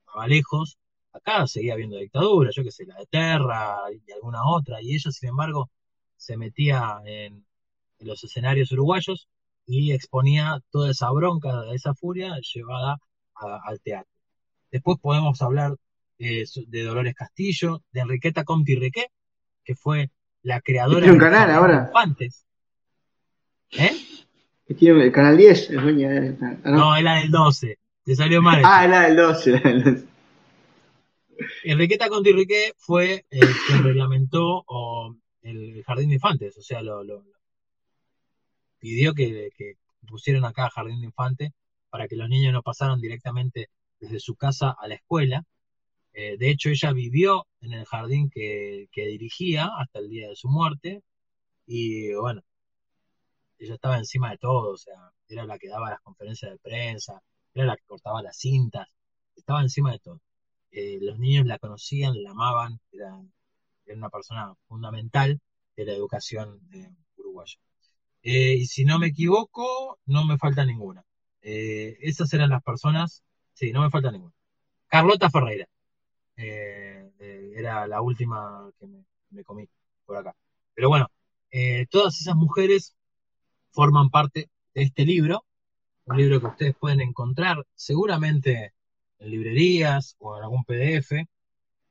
[0.00, 0.78] estaba lejos,
[1.12, 5.10] acá seguía habiendo dictadura, yo que sé, la de Terra y alguna otra, y ella,
[5.10, 5.70] sin embargo,
[6.16, 7.46] se metía en,
[8.00, 9.28] los escenarios uruguayos
[9.70, 12.96] y exponía toda esa bronca, esa furia llevada
[13.64, 14.10] al teatro.
[14.72, 15.76] Después podemos hablar
[16.18, 19.10] eh, de Dolores Castillo, de Enriqueta Conti Riquet,
[19.62, 20.10] que fue
[20.42, 21.84] la creadora de un canal ahora.
[21.88, 22.46] Infantes.
[23.72, 23.94] ¿Eh?
[24.78, 26.36] Tiene el canal 10, es dueña de...
[26.42, 27.78] ah, No, es la del 12.
[28.04, 28.62] Te salió mal.
[28.64, 30.06] Ah, era del 12, era del 12.
[31.64, 37.22] Enriqueta Contirriqué fue el que reglamentó o, el jardín de infantes, o sea, lo, lo-
[38.78, 39.50] pidió que,
[40.06, 41.50] pusieran acá jardín de infantes
[41.90, 43.68] para que los niños no pasaran directamente
[44.00, 45.44] desde su casa a la escuela.
[46.12, 50.48] Eh, de hecho, ella vivió en el jardín que, dirigía hasta el día de su
[50.48, 51.02] muerte
[51.66, 52.42] y bueno,
[53.58, 57.22] ella estaba encima de todo, o sea, era la que daba las conferencias de prensa,
[57.54, 58.88] era la que cortaba las cintas,
[59.36, 60.20] estaba encima de todo.
[60.70, 63.20] Eh, los niños la conocían, la amaban, era,
[63.86, 65.40] era una persona fundamental
[65.76, 67.58] de la educación eh, uruguaya.
[68.30, 71.02] Eh, y si no me equivoco, no me falta ninguna.
[71.40, 73.22] Eh, esas eran las personas,
[73.54, 74.34] sí, no me falta ninguna.
[74.88, 75.66] Carlota Ferreira,
[76.36, 77.10] eh,
[77.56, 78.86] era la última que
[79.30, 79.66] me, comí
[80.06, 80.36] por acá.
[80.74, 81.08] Pero bueno,
[81.90, 82.94] todas esas mujeres
[83.70, 85.44] forman parte de este libro,
[86.06, 88.74] un libro que ustedes pueden encontrar seguramente
[89.20, 91.26] en librerías o en algún PDF.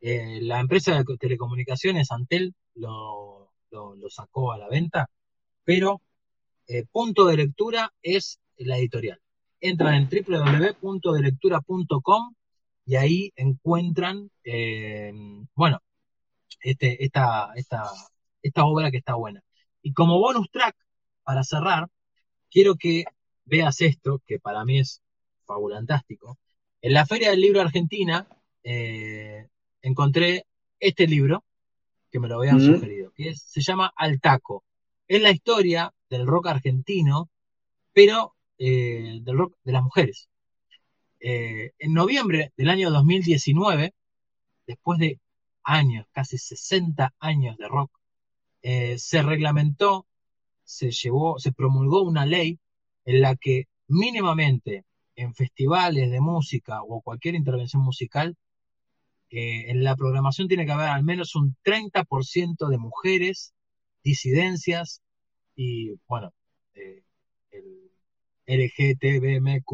[0.01, 5.09] La empresa de telecomunicaciones Antel lo- lo sacó a la venta,
[5.63, 6.01] pero
[6.68, 9.20] eh, punto de lectura es la editorial.
[9.59, 10.09] Entran en
[10.82, 12.34] www.delectura.com
[12.86, 15.11] y ahí encuentran, eh,
[15.55, 15.82] bueno,
[16.61, 17.84] este, esta, esta,
[18.41, 19.41] esta obra que está buena.
[19.82, 20.76] Y como bonus track,
[21.24, 21.88] para cerrar,
[22.49, 23.03] quiero que
[23.45, 25.01] veas esto, que para mí es
[25.45, 26.38] fabulantástico.
[26.82, 28.28] En la Feria del Libro Argentina
[28.63, 29.47] eh,
[29.82, 30.45] encontré
[30.80, 31.43] este libro
[32.11, 34.63] que me lo habían sugerido, que es- se llama Al Taco.
[35.07, 37.30] Es la historia del rock argentino,
[37.93, 40.30] pero eh, del rock de las mujeres.
[41.20, 43.93] Eh, en noviembre del año 2019,
[44.66, 45.20] después de
[45.64, 47.91] años, casi 60 años de rock,
[48.62, 50.08] eh, se reglamentó,
[50.64, 52.60] se llevó, se promulgó una ley
[53.05, 54.86] en la que mínimamente
[55.16, 58.36] en festivales de música o cualquier intervención musical,
[59.30, 63.53] en la programación tiene que haber al menos un 30% de mujeres,
[64.01, 65.01] disidencias
[65.58, 66.34] y, bueno,
[66.76, 67.03] eh,
[67.51, 67.91] el
[68.47, 69.66] LGTBMQ+,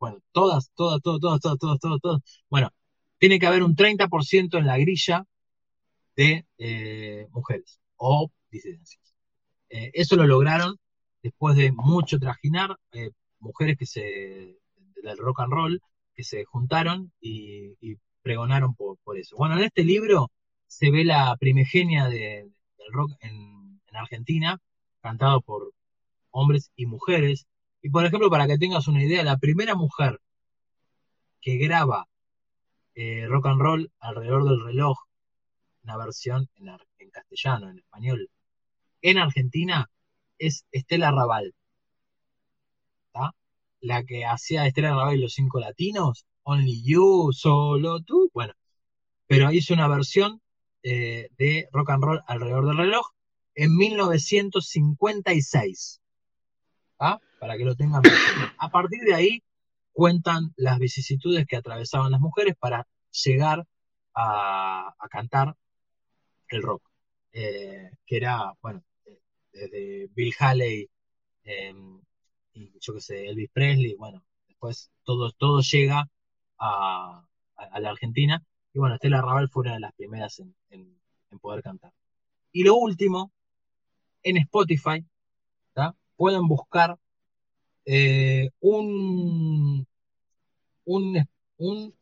[0.00, 2.22] bueno, todas, todas, todas, todas, todas, todas, todas, todas.
[2.50, 2.70] Bueno,
[3.18, 5.24] tiene que haber un 30% en la grilla
[6.16, 9.14] de eh, mujeres o disidencias.
[9.70, 10.78] Eh, eso lo lograron
[11.22, 13.10] después de mucho trajinar, eh,
[13.40, 14.58] mujeres que se,
[15.02, 15.82] del rock and roll,
[16.14, 17.76] que se juntaron y,
[18.22, 19.36] pregonaron por, eso.
[19.36, 20.30] Bueno, en este libro
[20.66, 24.60] se ve la primigenia de- del rock en Argentina,
[25.08, 25.72] cantado por
[26.30, 27.46] hombres y mujeres.
[27.80, 30.20] Y por ejemplo, para que tengas una idea, la primera mujer
[31.40, 32.08] que graba
[32.94, 34.98] eh, rock and roll alrededor del reloj,
[35.84, 38.28] una versión en, castellano, en español,
[39.00, 39.90] en Argentina,
[40.38, 41.54] es Estela Raval.
[43.12, 43.32] ¿tá?
[43.80, 48.52] La que hacía Estela Raval y los cinco latinos, Only You, solo tú, bueno,
[49.26, 50.42] pero hizo una versión
[50.82, 53.06] eh, de rock and roll alrededor del reloj
[53.58, 56.00] en 1956.
[56.96, 57.20] ¿tá?
[57.40, 58.02] Para que lo tengan.
[58.56, 59.42] A partir de ahí
[59.92, 63.66] cuentan las vicisitudes que atravesaban las mujeres para llegar
[64.14, 65.56] a, cantar
[66.50, 66.88] el rock.
[67.32, 68.84] Eh, que era, bueno,
[69.52, 70.88] desde Bill Haley
[71.42, 71.74] eh,
[72.52, 76.08] y yo qué sé, Elvis Presley, bueno, después todo, todo llega
[76.58, 77.24] a,
[77.80, 78.40] la Argentina.
[78.72, 80.40] Y bueno, Estela Raval fue una de las primeras
[80.70, 80.96] en
[81.40, 81.92] poder cantar.
[82.52, 83.32] Y lo último,
[84.28, 85.04] en Spotify,
[86.16, 86.98] pueden buscar
[87.84, 89.86] eh, un,
[90.84, 91.94] un, un,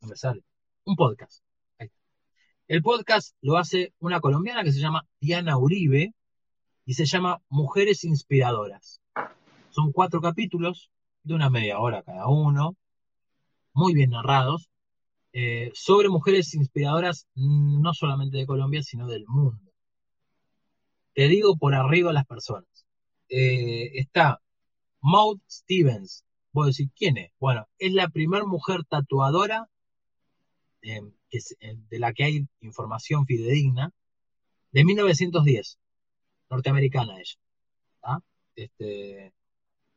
[0.00, 0.42] me sale,
[0.84, 1.42] un podcast.
[2.68, 6.14] El podcast lo hace una colombiana que se llama Diana Uribe
[6.84, 9.00] y se llama Mujeres Inspiradoras.
[9.70, 10.90] Son cuatro capítulos
[11.22, 12.76] de una media hora cada uno,
[13.72, 14.70] muy bien narrados,
[15.32, 19.67] eh, sobre mujeres inspiradoras no solamente de Colombia, sino del mundo.
[21.18, 22.86] Te digo por arriba las personas.
[23.28, 24.40] Eh, está
[25.00, 26.24] Maud Stevens.
[26.52, 27.32] Voy a decir, ¿quién es?
[27.40, 29.68] Bueno, es la primera mujer tatuadora
[30.82, 33.90] eh, que se- eh, de la que hay información fidedigna
[34.70, 35.80] de 1910,
[36.50, 37.34] norteamericana ella.
[38.00, 38.20] ¿tá?
[38.54, 39.34] Este,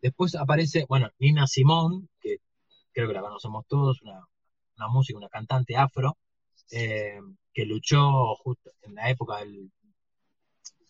[0.01, 2.37] después aparece, bueno, Nina Simone, que
[2.93, 4.25] creo que la conocemos todos, una,
[4.77, 6.17] una música, una cantante afro,
[6.71, 7.19] eh,
[7.53, 9.71] que luchó justo en la época del,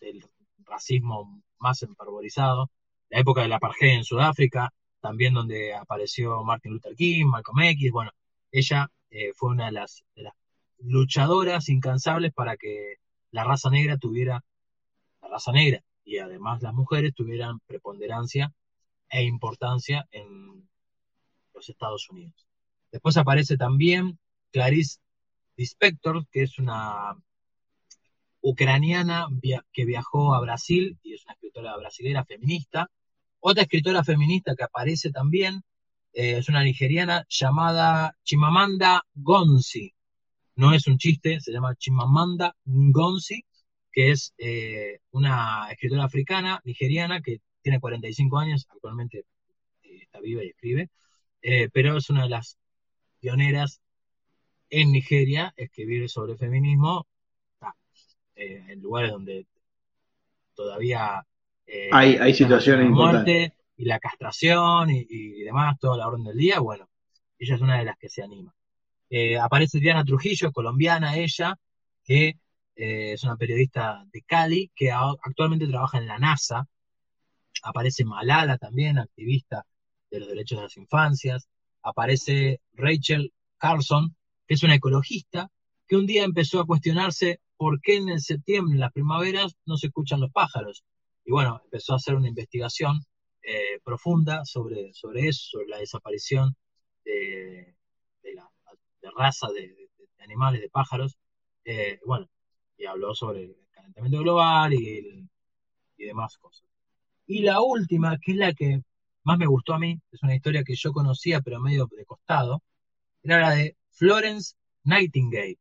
[0.02, 0.26] del
[0.66, 2.70] racismo más enfervorizado,
[3.10, 8.12] la época del apartheid en Sudáfrica, también donde apareció Martin Luther King, Malcolm X, bueno,
[8.52, 10.34] ella eh, fue una de las, de las
[10.80, 12.95] luchadoras incansables para que
[13.32, 14.43] la raza negra tuviera,
[15.22, 18.54] la raza negra y además las mujeres tuvieran preponderancia
[19.10, 20.68] e importancia en
[21.54, 22.47] los Estados Unidos.
[22.91, 24.20] Después aparece también
[24.52, 24.99] Clarice
[25.58, 27.16] Lispector, que es una
[28.42, 29.28] ucraniana
[29.72, 32.89] que viajó a Brasil y es una escritora brasilera feminista.
[33.39, 35.62] Otra escritora feminista que aparece también
[36.14, 39.94] eh, es una nigeriana llamada Chimamanda Gonzi.
[40.56, 43.44] No es un chiste, se llama Chimamanda Gonzi,
[43.92, 49.26] que es eh, una escritora africana, nigeriana, que tiene 45 años, actualmente
[49.84, 50.89] eh, está viva y escribe,
[51.74, 52.58] pero es una de las
[53.20, 53.82] pioneras
[54.70, 57.08] en Nigeria, escribir sobre feminismo,
[58.42, 59.46] en lugares donde
[60.56, 61.26] todavía
[61.92, 66.88] hay, hay situaciones importantes y la castración y, demás, toda la orden del día, bueno,
[67.39, 68.54] ella es una de las que se anima.
[69.10, 71.58] Eh, aparece Diana Trujillo, colombiana ella,
[72.04, 72.38] que
[72.76, 76.68] eh, es una periodista de Cali, que actualmente trabaja en la NASA.
[77.64, 79.66] Aparece Malala también, activista
[80.12, 81.48] de los derechos de las infancias.
[81.82, 84.16] Aparece Rachel Carlson,
[84.48, 85.50] que es una ecologista,
[85.88, 89.78] que un día empezó a cuestionarse por qué en el septiembre, en las primaveras, no
[89.78, 90.84] se escuchan los pájaros.
[91.24, 93.05] Y bueno, empezó a hacer una investigación
[93.43, 96.55] eh, profunda sobre, sobre eso, sobre la desaparición
[97.05, 97.76] de,
[98.34, 99.91] la raza de,
[100.24, 101.20] animales, de pájaros.
[101.64, 102.28] Eh, bueno,
[102.80, 105.30] y habló sobre el calentamiento global y,
[105.97, 106.66] demás cosas.
[107.28, 108.82] Y la última, que es la que
[109.22, 112.64] más me gustó a mí, es una historia que yo conocía pero medio de costado,
[113.22, 115.59] era la de Florence Nightingale.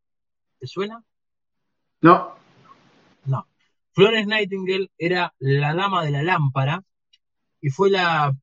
[0.58, 1.04] ¿Te suena?
[2.02, 2.34] No.
[3.26, 3.46] No.
[3.92, 6.82] Florence Nightingale era la dama de la lámpara
[7.60, 8.34] y fue la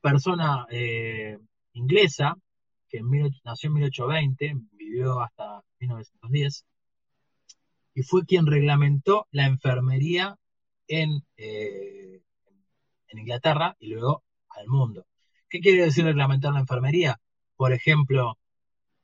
[0.00, 1.38] persona eh,
[1.72, 2.36] inglesa
[2.88, 3.00] que
[3.44, 6.64] nació en 1820, vivió hasta 1910,
[7.94, 10.36] y fue quien reglamentó la enfermería
[10.86, 12.22] en, eh,
[13.08, 15.06] en Inglaterra y luego al mundo.
[15.48, 17.18] ¿Qué quiere decir reglamentar la enfermería?
[17.56, 18.38] Por ejemplo,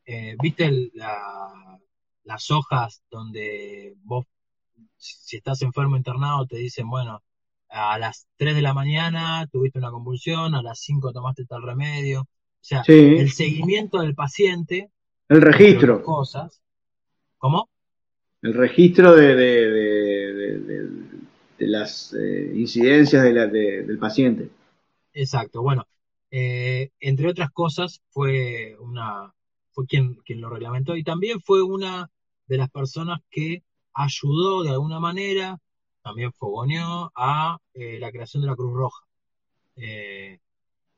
[0.04, 0.90] eh, ¿viste
[2.24, 4.26] las hojas donde vos,
[4.96, 7.22] si estás enfermo internado, te dicen, bueno,
[7.68, 12.22] a las 3 de la mañana tuviste una convulsión, a las 5 tomaste tal remedio.
[12.22, 14.90] O sea, el seguimiento del paciente.
[15.28, 16.02] El registro.
[16.02, 16.60] Cosas.
[17.38, 17.70] ¿Cómo?
[18.42, 20.86] El registro de, de,
[21.58, 24.50] las eh, incidencias del paciente.
[25.12, 25.86] Exacto, bueno.
[26.30, 29.32] Eh, entre otras cosas, fue una
[29.80, 32.10] fue quien, quien lo reglamentó y también fue una
[32.46, 33.62] de las personas que
[33.94, 35.58] ayudó de alguna manera
[36.02, 39.06] también fogoneó a eh, la creación de la Cruz Roja.
[39.76, 40.38] Eh,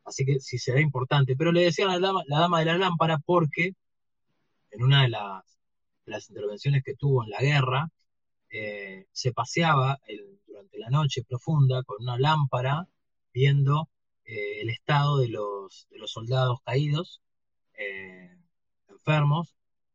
[0.04, 1.36] así que sí será importante.
[1.36, 3.74] Pero le decían a la dama, de la lámpara porque
[4.70, 5.44] en una de las,
[6.28, 7.88] intervenciones que tuvo en la guerra,
[8.50, 9.98] eh, se paseaba
[10.46, 12.86] durante la noche profunda con una lámpara
[13.32, 13.88] viendo
[14.24, 17.20] el estado de los, de los soldados caídos,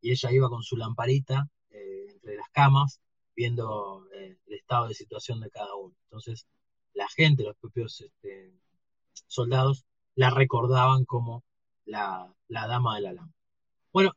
[0.01, 2.99] y ella iba con su lamparita entre las camas
[3.37, 5.95] viendo eh, el estado de situación de cada uno.
[6.05, 6.47] Entonces,
[6.93, 8.51] la gente, los propios este,
[9.27, 9.85] soldados,
[10.15, 11.43] la recordaban como
[11.85, 13.39] la, dama de la lámpara.
[13.93, 14.11] Bueno,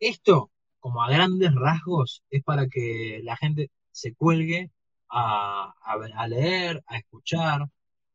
[0.00, 4.70] esto, como a grandes rasgos, es para que la gente se cuelgue
[5.10, 5.74] a,
[6.28, 7.68] leer, a escuchar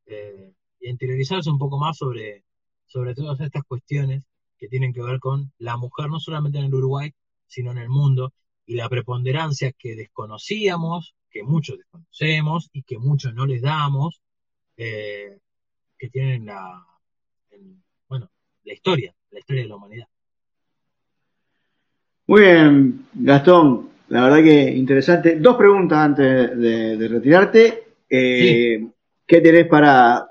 [0.08, 2.44] eh, y a interiorizarse un poco más sobre,
[2.88, 4.26] sobre todas estas cuestiones
[4.62, 7.12] que tienen que ver con la mujer, no solamente en el Uruguay,
[7.48, 8.32] sino en el mundo,
[8.68, 14.22] y la preponderancia que desconocíamos, que muchos desconocemos y que muchos no les damos,
[14.78, 15.40] eh,
[15.98, 16.86] que tienen la,
[18.08, 18.30] bueno,
[18.64, 20.08] la historia, la historia de la humanidad.
[22.28, 25.40] Muy bien, Gastón, la verdad que interesante.
[25.40, 27.96] Dos preguntas antes de, retirarte.
[28.08, 28.88] Eh,
[29.26, 30.31] ¿Qué tenés para,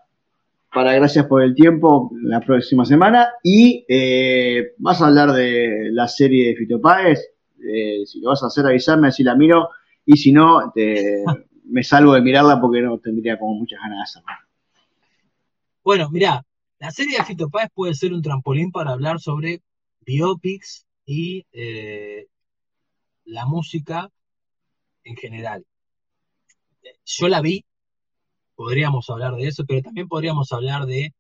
[0.73, 3.29] para gracias por el tiempo la próxima semana?
[3.43, 7.21] Y eh, vas a hablar de la serie de Fito Páez.
[7.63, 9.69] Eh, si lo vas a hacer, avisarme, así la miro,
[10.07, 10.73] y si no,
[11.65, 14.47] me salvo de mirarla porque no tendría como muchas ganas de hacerla.
[15.83, 16.45] Bueno, mira,
[16.79, 19.63] la serie de Fito Páez puede ser un trampolín para hablar sobre
[20.01, 22.27] biopics y eh,
[23.25, 24.11] la música
[25.05, 25.65] en general.
[27.05, 27.65] Yo la vi,
[28.61, 31.15] podríamos hablar de eso, pero también podríamos hablar de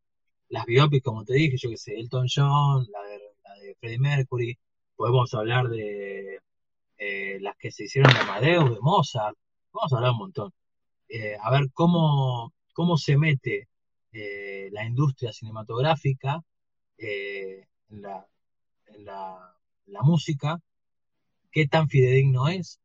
[0.50, 4.58] las biopics, como te dije, yo que sé, Elton John, la de, Freddie Mercury,
[4.94, 6.38] podemos hablar de
[6.98, 9.38] eh, las que se hicieron de Amadeus, de Mozart,
[9.72, 10.52] vamos a hablar un montón.
[11.08, 13.68] Eh, a ver cómo, cómo se mete
[14.12, 16.42] eh, la industria cinematográfica
[16.98, 18.26] en, la,
[18.88, 20.60] en la, música,
[21.50, 22.80] qué tan fidedigno es,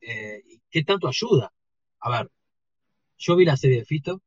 [0.00, 1.52] y qué tanto ayuda.
[1.98, 2.30] A ver,
[3.18, 4.22] yo vi la serie de Fito,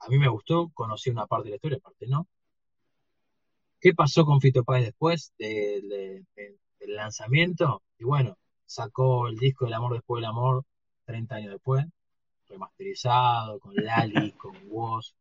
[0.00, 2.26] a mí me gustó, conocí una parte de la historia, parte no.
[3.80, 6.26] ¿Qué pasó con Fito Páez después del
[6.86, 7.82] lanzamiento?
[7.98, 10.64] Y bueno, sacó el disco del amor después del amor
[11.04, 11.84] 30 años después,
[12.48, 15.14] remasterizado, con Lali, con Woz.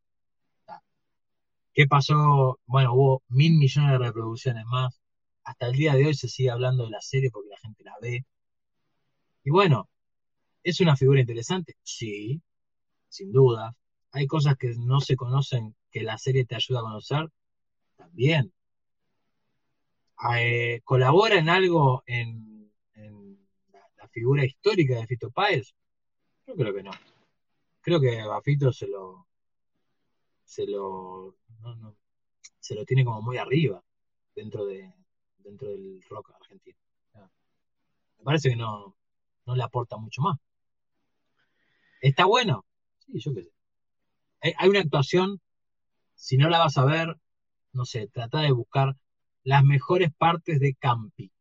[1.74, 2.60] ¿Qué pasó?
[2.66, 5.00] Bueno, hubo mil millones de reproducciones más.
[5.44, 7.96] Hasta el día de hoy se sigue hablando de la serie porque la gente la
[8.02, 8.26] ve.
[9.44, 9.90] Y bueno,
[10.64, 11.76] ¿es una figura interesante?
[11.84, 12.42] Sí,
[13.12, 13.76] sin duda.
[14.12, 17.30] Hay cosas que no se conocen que la serie te ayuda a conocer,
[17.98, 18.54] también.
[20.38, 22.72] Eh, ¿Colabora en algo en,
[23.98, 25.74] la, figura histórica de Fito Páez?
[26.48, 26.92] Yo creo que no.
[27.82, 29.28] Creo que a Fito se lo
[30.44, 31.36] se lo
[32.60, 33.82] se lo tiene como muy arriba
[34.36, 34.94] dentro de
[35.38, 36.78] dentro del rock argentino.
[38.20, 38.96] Me parece que no,
[39.46, 40.38] no le aporta mucho más.
[42.02, 42.66] ¿Está bueno?
[43.12, 43.52] Sí, yo qué sé
[44.42, 45.40] hay una actuación,
[46.16, 47.16] si no la vas a ver,
[47.74, 48.96] no sé, trata de buscar
[49.44, 51.32] las mejores partes de Campi.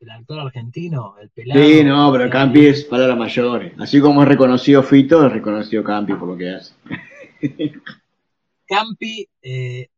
[0.00, 1.64] El actor argentino, el pelado.
[1.64, 3.72] Sí, no, pero Campi es palabra mayor.
[3.78, 6.74] Así como es reconocido Fito, es reconocido Campi por lo que hace.
[8.66, 9.88] Campi eh,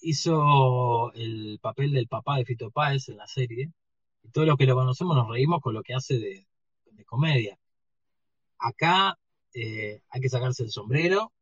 [0.00, 3.70] hizo el papel del papá de Fito Páez en la serie.
[4.22, 6.46] Y todos los que lo conocemos nos reímos con lo que hace de,
[7.06, 7.58] comedia.
[8.58, 9.18] Acá
[9.54, 11.32] eh, hay que sacarse el sombrero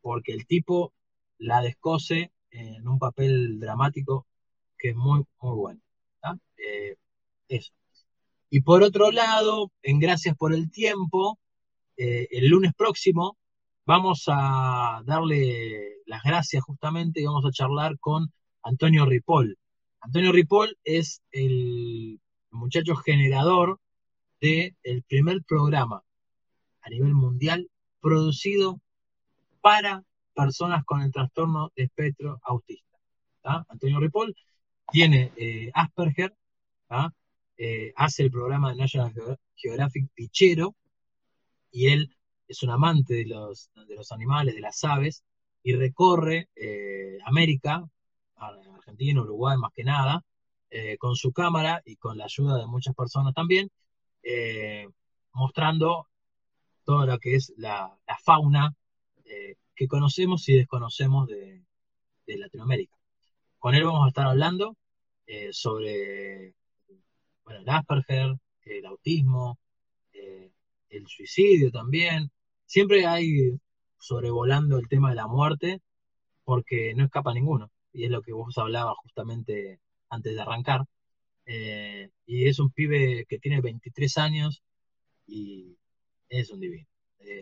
[0.00, 0.92] porque el tipo
[1.38, 4.26] la descose en un papel dramático
[4.78, 5.80] que es muy, muy bueno.
[6.56, 6.96] Eh,
[7.48, 7.72] eso.
[8.50, 11.38] Y por otro lado, en Gracias por el Tiempo,
[11.96, 13.36] eh, el lunes próximo
[13.84, 18.32] vamos a darle las gracias justamente y vamos a charlar con
[18.62, 19.58] Antonio Ripoll.
[20.00, 22.20] Antonio Ripoll es el
[22.50, 23.80] muchacho generador
[24.40, 26.02] del el primer programa
[26.82, 27.68] a nivel mundial
[28.00, 28.80] producido
[29.60, 30.02] para
[30.34, 32.98] personas con el trastorno de espectro autista.
[33.44, 34.34] Antonio Ripoll
[34.90, 36.34] tiene eh, Asperger,
[37.56, 39.12] eh, hace el programa de National
[39.54, 40.74] Geographic Pichero,
[41.70, 42.14] y él
[42.48, 45.22] es un amante de los, de los animales, de las aves,
[45.62, 47.84] y recorre eh, América,
[48.36, 50.22] Argentina, Uruguay más que nada,
[50.98, 53.70] con su cámara y con la ayuda de muchas personas también,
[55.34, 56.08] mostrando
[56.84, 58.74] todo lo que es la, la fauna
[59.32, 61.64] eh, que conocemos y desconocemos de,
[62.26, 62.96] Latinoamérica.
[63.58, 64.74] Con él vamos a estar hablando
[65.26, 66.54] eh, sobre
[67.44, 69.58] bueno, el Asperger, el autismo,
[70.14, 70.50] eh,
[70.88, 72.30] el suicidio también.
[72.64, 73.50] Siempre hay
[73.98, 75.80] sobrevolando el tema de la muerte
[76.44, 77.70] porque no escapa ninguno.
[77.92, 80.86] Y es lo que vos hablabas justamente antes de arrancar.
[82.26, 84.62] y es un pibe que tiene 23 años
[85.26, 85.76] y
[86.40, 86.86] es un divino.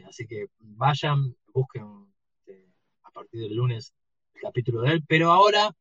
[0.08, 2.06] así que vayan, busquen
[2.38, 2.66] este,
[3.02, 3.94] a partir del lunes
[4.34, 5.74] el capítulo de él, pero ahora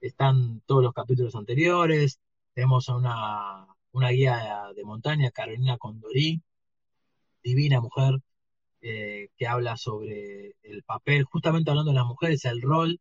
[0.00, 2.20] están todos los capítulos anteriores,
[2.54, 6.42] tenemos a una, una guía de montaña, Carolina Condorí,
[7.42, 8.20] divina mujer,
[8.86, 13.00] eh, que habla sobre el papel, justamente hablando de las mujeres, el rol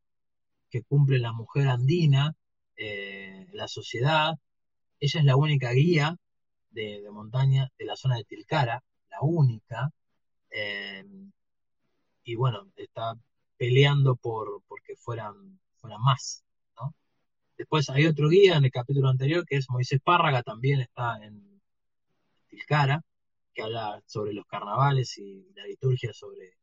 [0.69, 2.35] que cumple la mujer andina
[2.77, 4.33] eh, en la sociedad.
[4.99, 6.17] Ella es la única guía
[6.71, 8.81] de, montaña de la zona de Tilcara,
[9.13, 9.91] la única.
[10.51, 11.05] Eh,
[12.23, 13.15] y bueno, está
[13.57, 16.43] peleando por porque fueran, fueran más.
[17.57, 21.61] Después hay otro guía en el capítulo anterior que es Moisés Párraga, también está en
[22.49, 23.01] Tilcara,
[23.53, 26.57] que habla sobre los carnavales y la liturgia sobre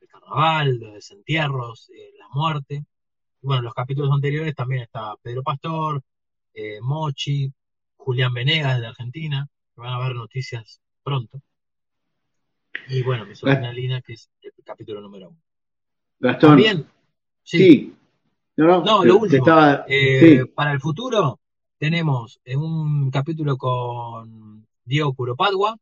[0.00, 2.84] el carnaval, los desentierros, eh, la muerte.
[3.42, 6.02] Y bueno, en los capítulos anteriores también está Pedro Pastor,
[6.54, 7.52] eh, Mochi,
[7.96, 11.42] Julián Venegas de Argentina, que van a ver noticias pronto.
[12.88, 15.38] Y bueno, mi sobrina Lina, que es el capítulo número uno.
[16.18, 16.56] Gastón.
[16.56, 16.86] bien?
[17.42, 17.94] Sí.
[18.56, 19.44] No, no, lo último.
[19.86, 21.38] Eh, para el futuro
[21.78, 25.76] tenemos un capítulo con Diego Curopadua,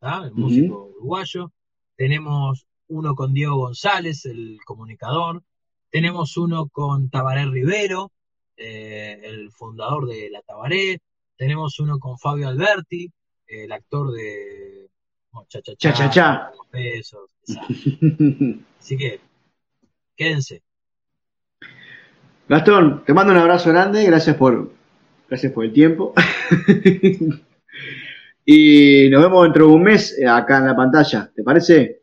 [0.00, 1.52] el músico uruguayo.
[1.96, 5.42] Tenemos uno con Diego González, el comunicador.
[5.90, 8.12] Tenemos uno con Tabaré Rivero,
[8.56, 11.00] eh, el fundador de la Tabaré.
[11.36, 13.10] Tenemos uno con Fabio Alberti,
[13.46, 14.81] el actor de
[15.48, 16.52] cha cha cha, cha,
[18.78, 19.20] Así que,
[20.16, 20.62] quédense.
[22.48, 24.72] Gastón, te mando un abrazo grande, gracias por,
[25.28, 26.12] gracias por el tiempo.
[28.44, 32.02] y nos vemos dentro de un mes eh, acá en la pantalla, ¿te parece?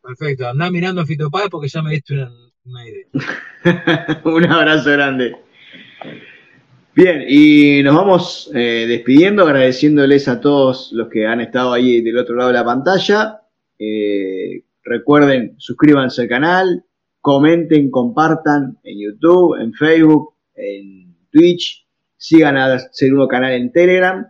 [0.00, 2.30] Perfecto, andá mirando a Fito Páez porque ya me diste una,
[2.64, 3.06] una idea.
[4.24, 5.36] un abrazo grande.
[7.00, 12.18] Bien, y nos vamos eh, despidiendo, agradeciéndoles a todos los que han estado ahí del
[12.18, 13.42] otro lado de la pantalla.
[13.78, 16.84] Eh, recuerden, suscríbanse al canal,
[17.20, 21.86] comenten, compartan en YouTube, en Facebook, en Twitch,
[22.16, 24.26] sigan a ser uno canal en Telegram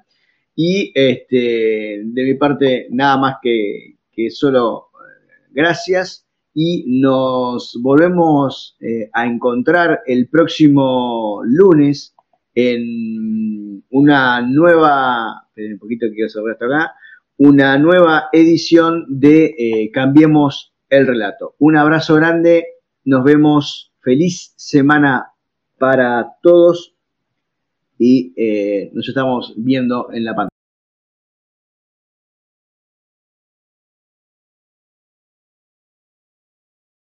[0.54, 3.96] y este, de mi parte nada más que,
[4.28, 8.76] solo eh, gracias y nos volvemos
[9.14, 12.14] a encontrar el próximo lunes
[12.60, 16.28] en una nueva, un poquito quiero
[17.36, 21.54] una nueva edición de eh, Cambiemos el Relato.
[21.60, 22.64] Un abrazo grande,
[23.04, 25.28] nos vemos, feliz semana
[25.78, 26.96] para todos
[27.96, 28.34] y
[28.92, 30.57] nos estamos viendo en la pantalla.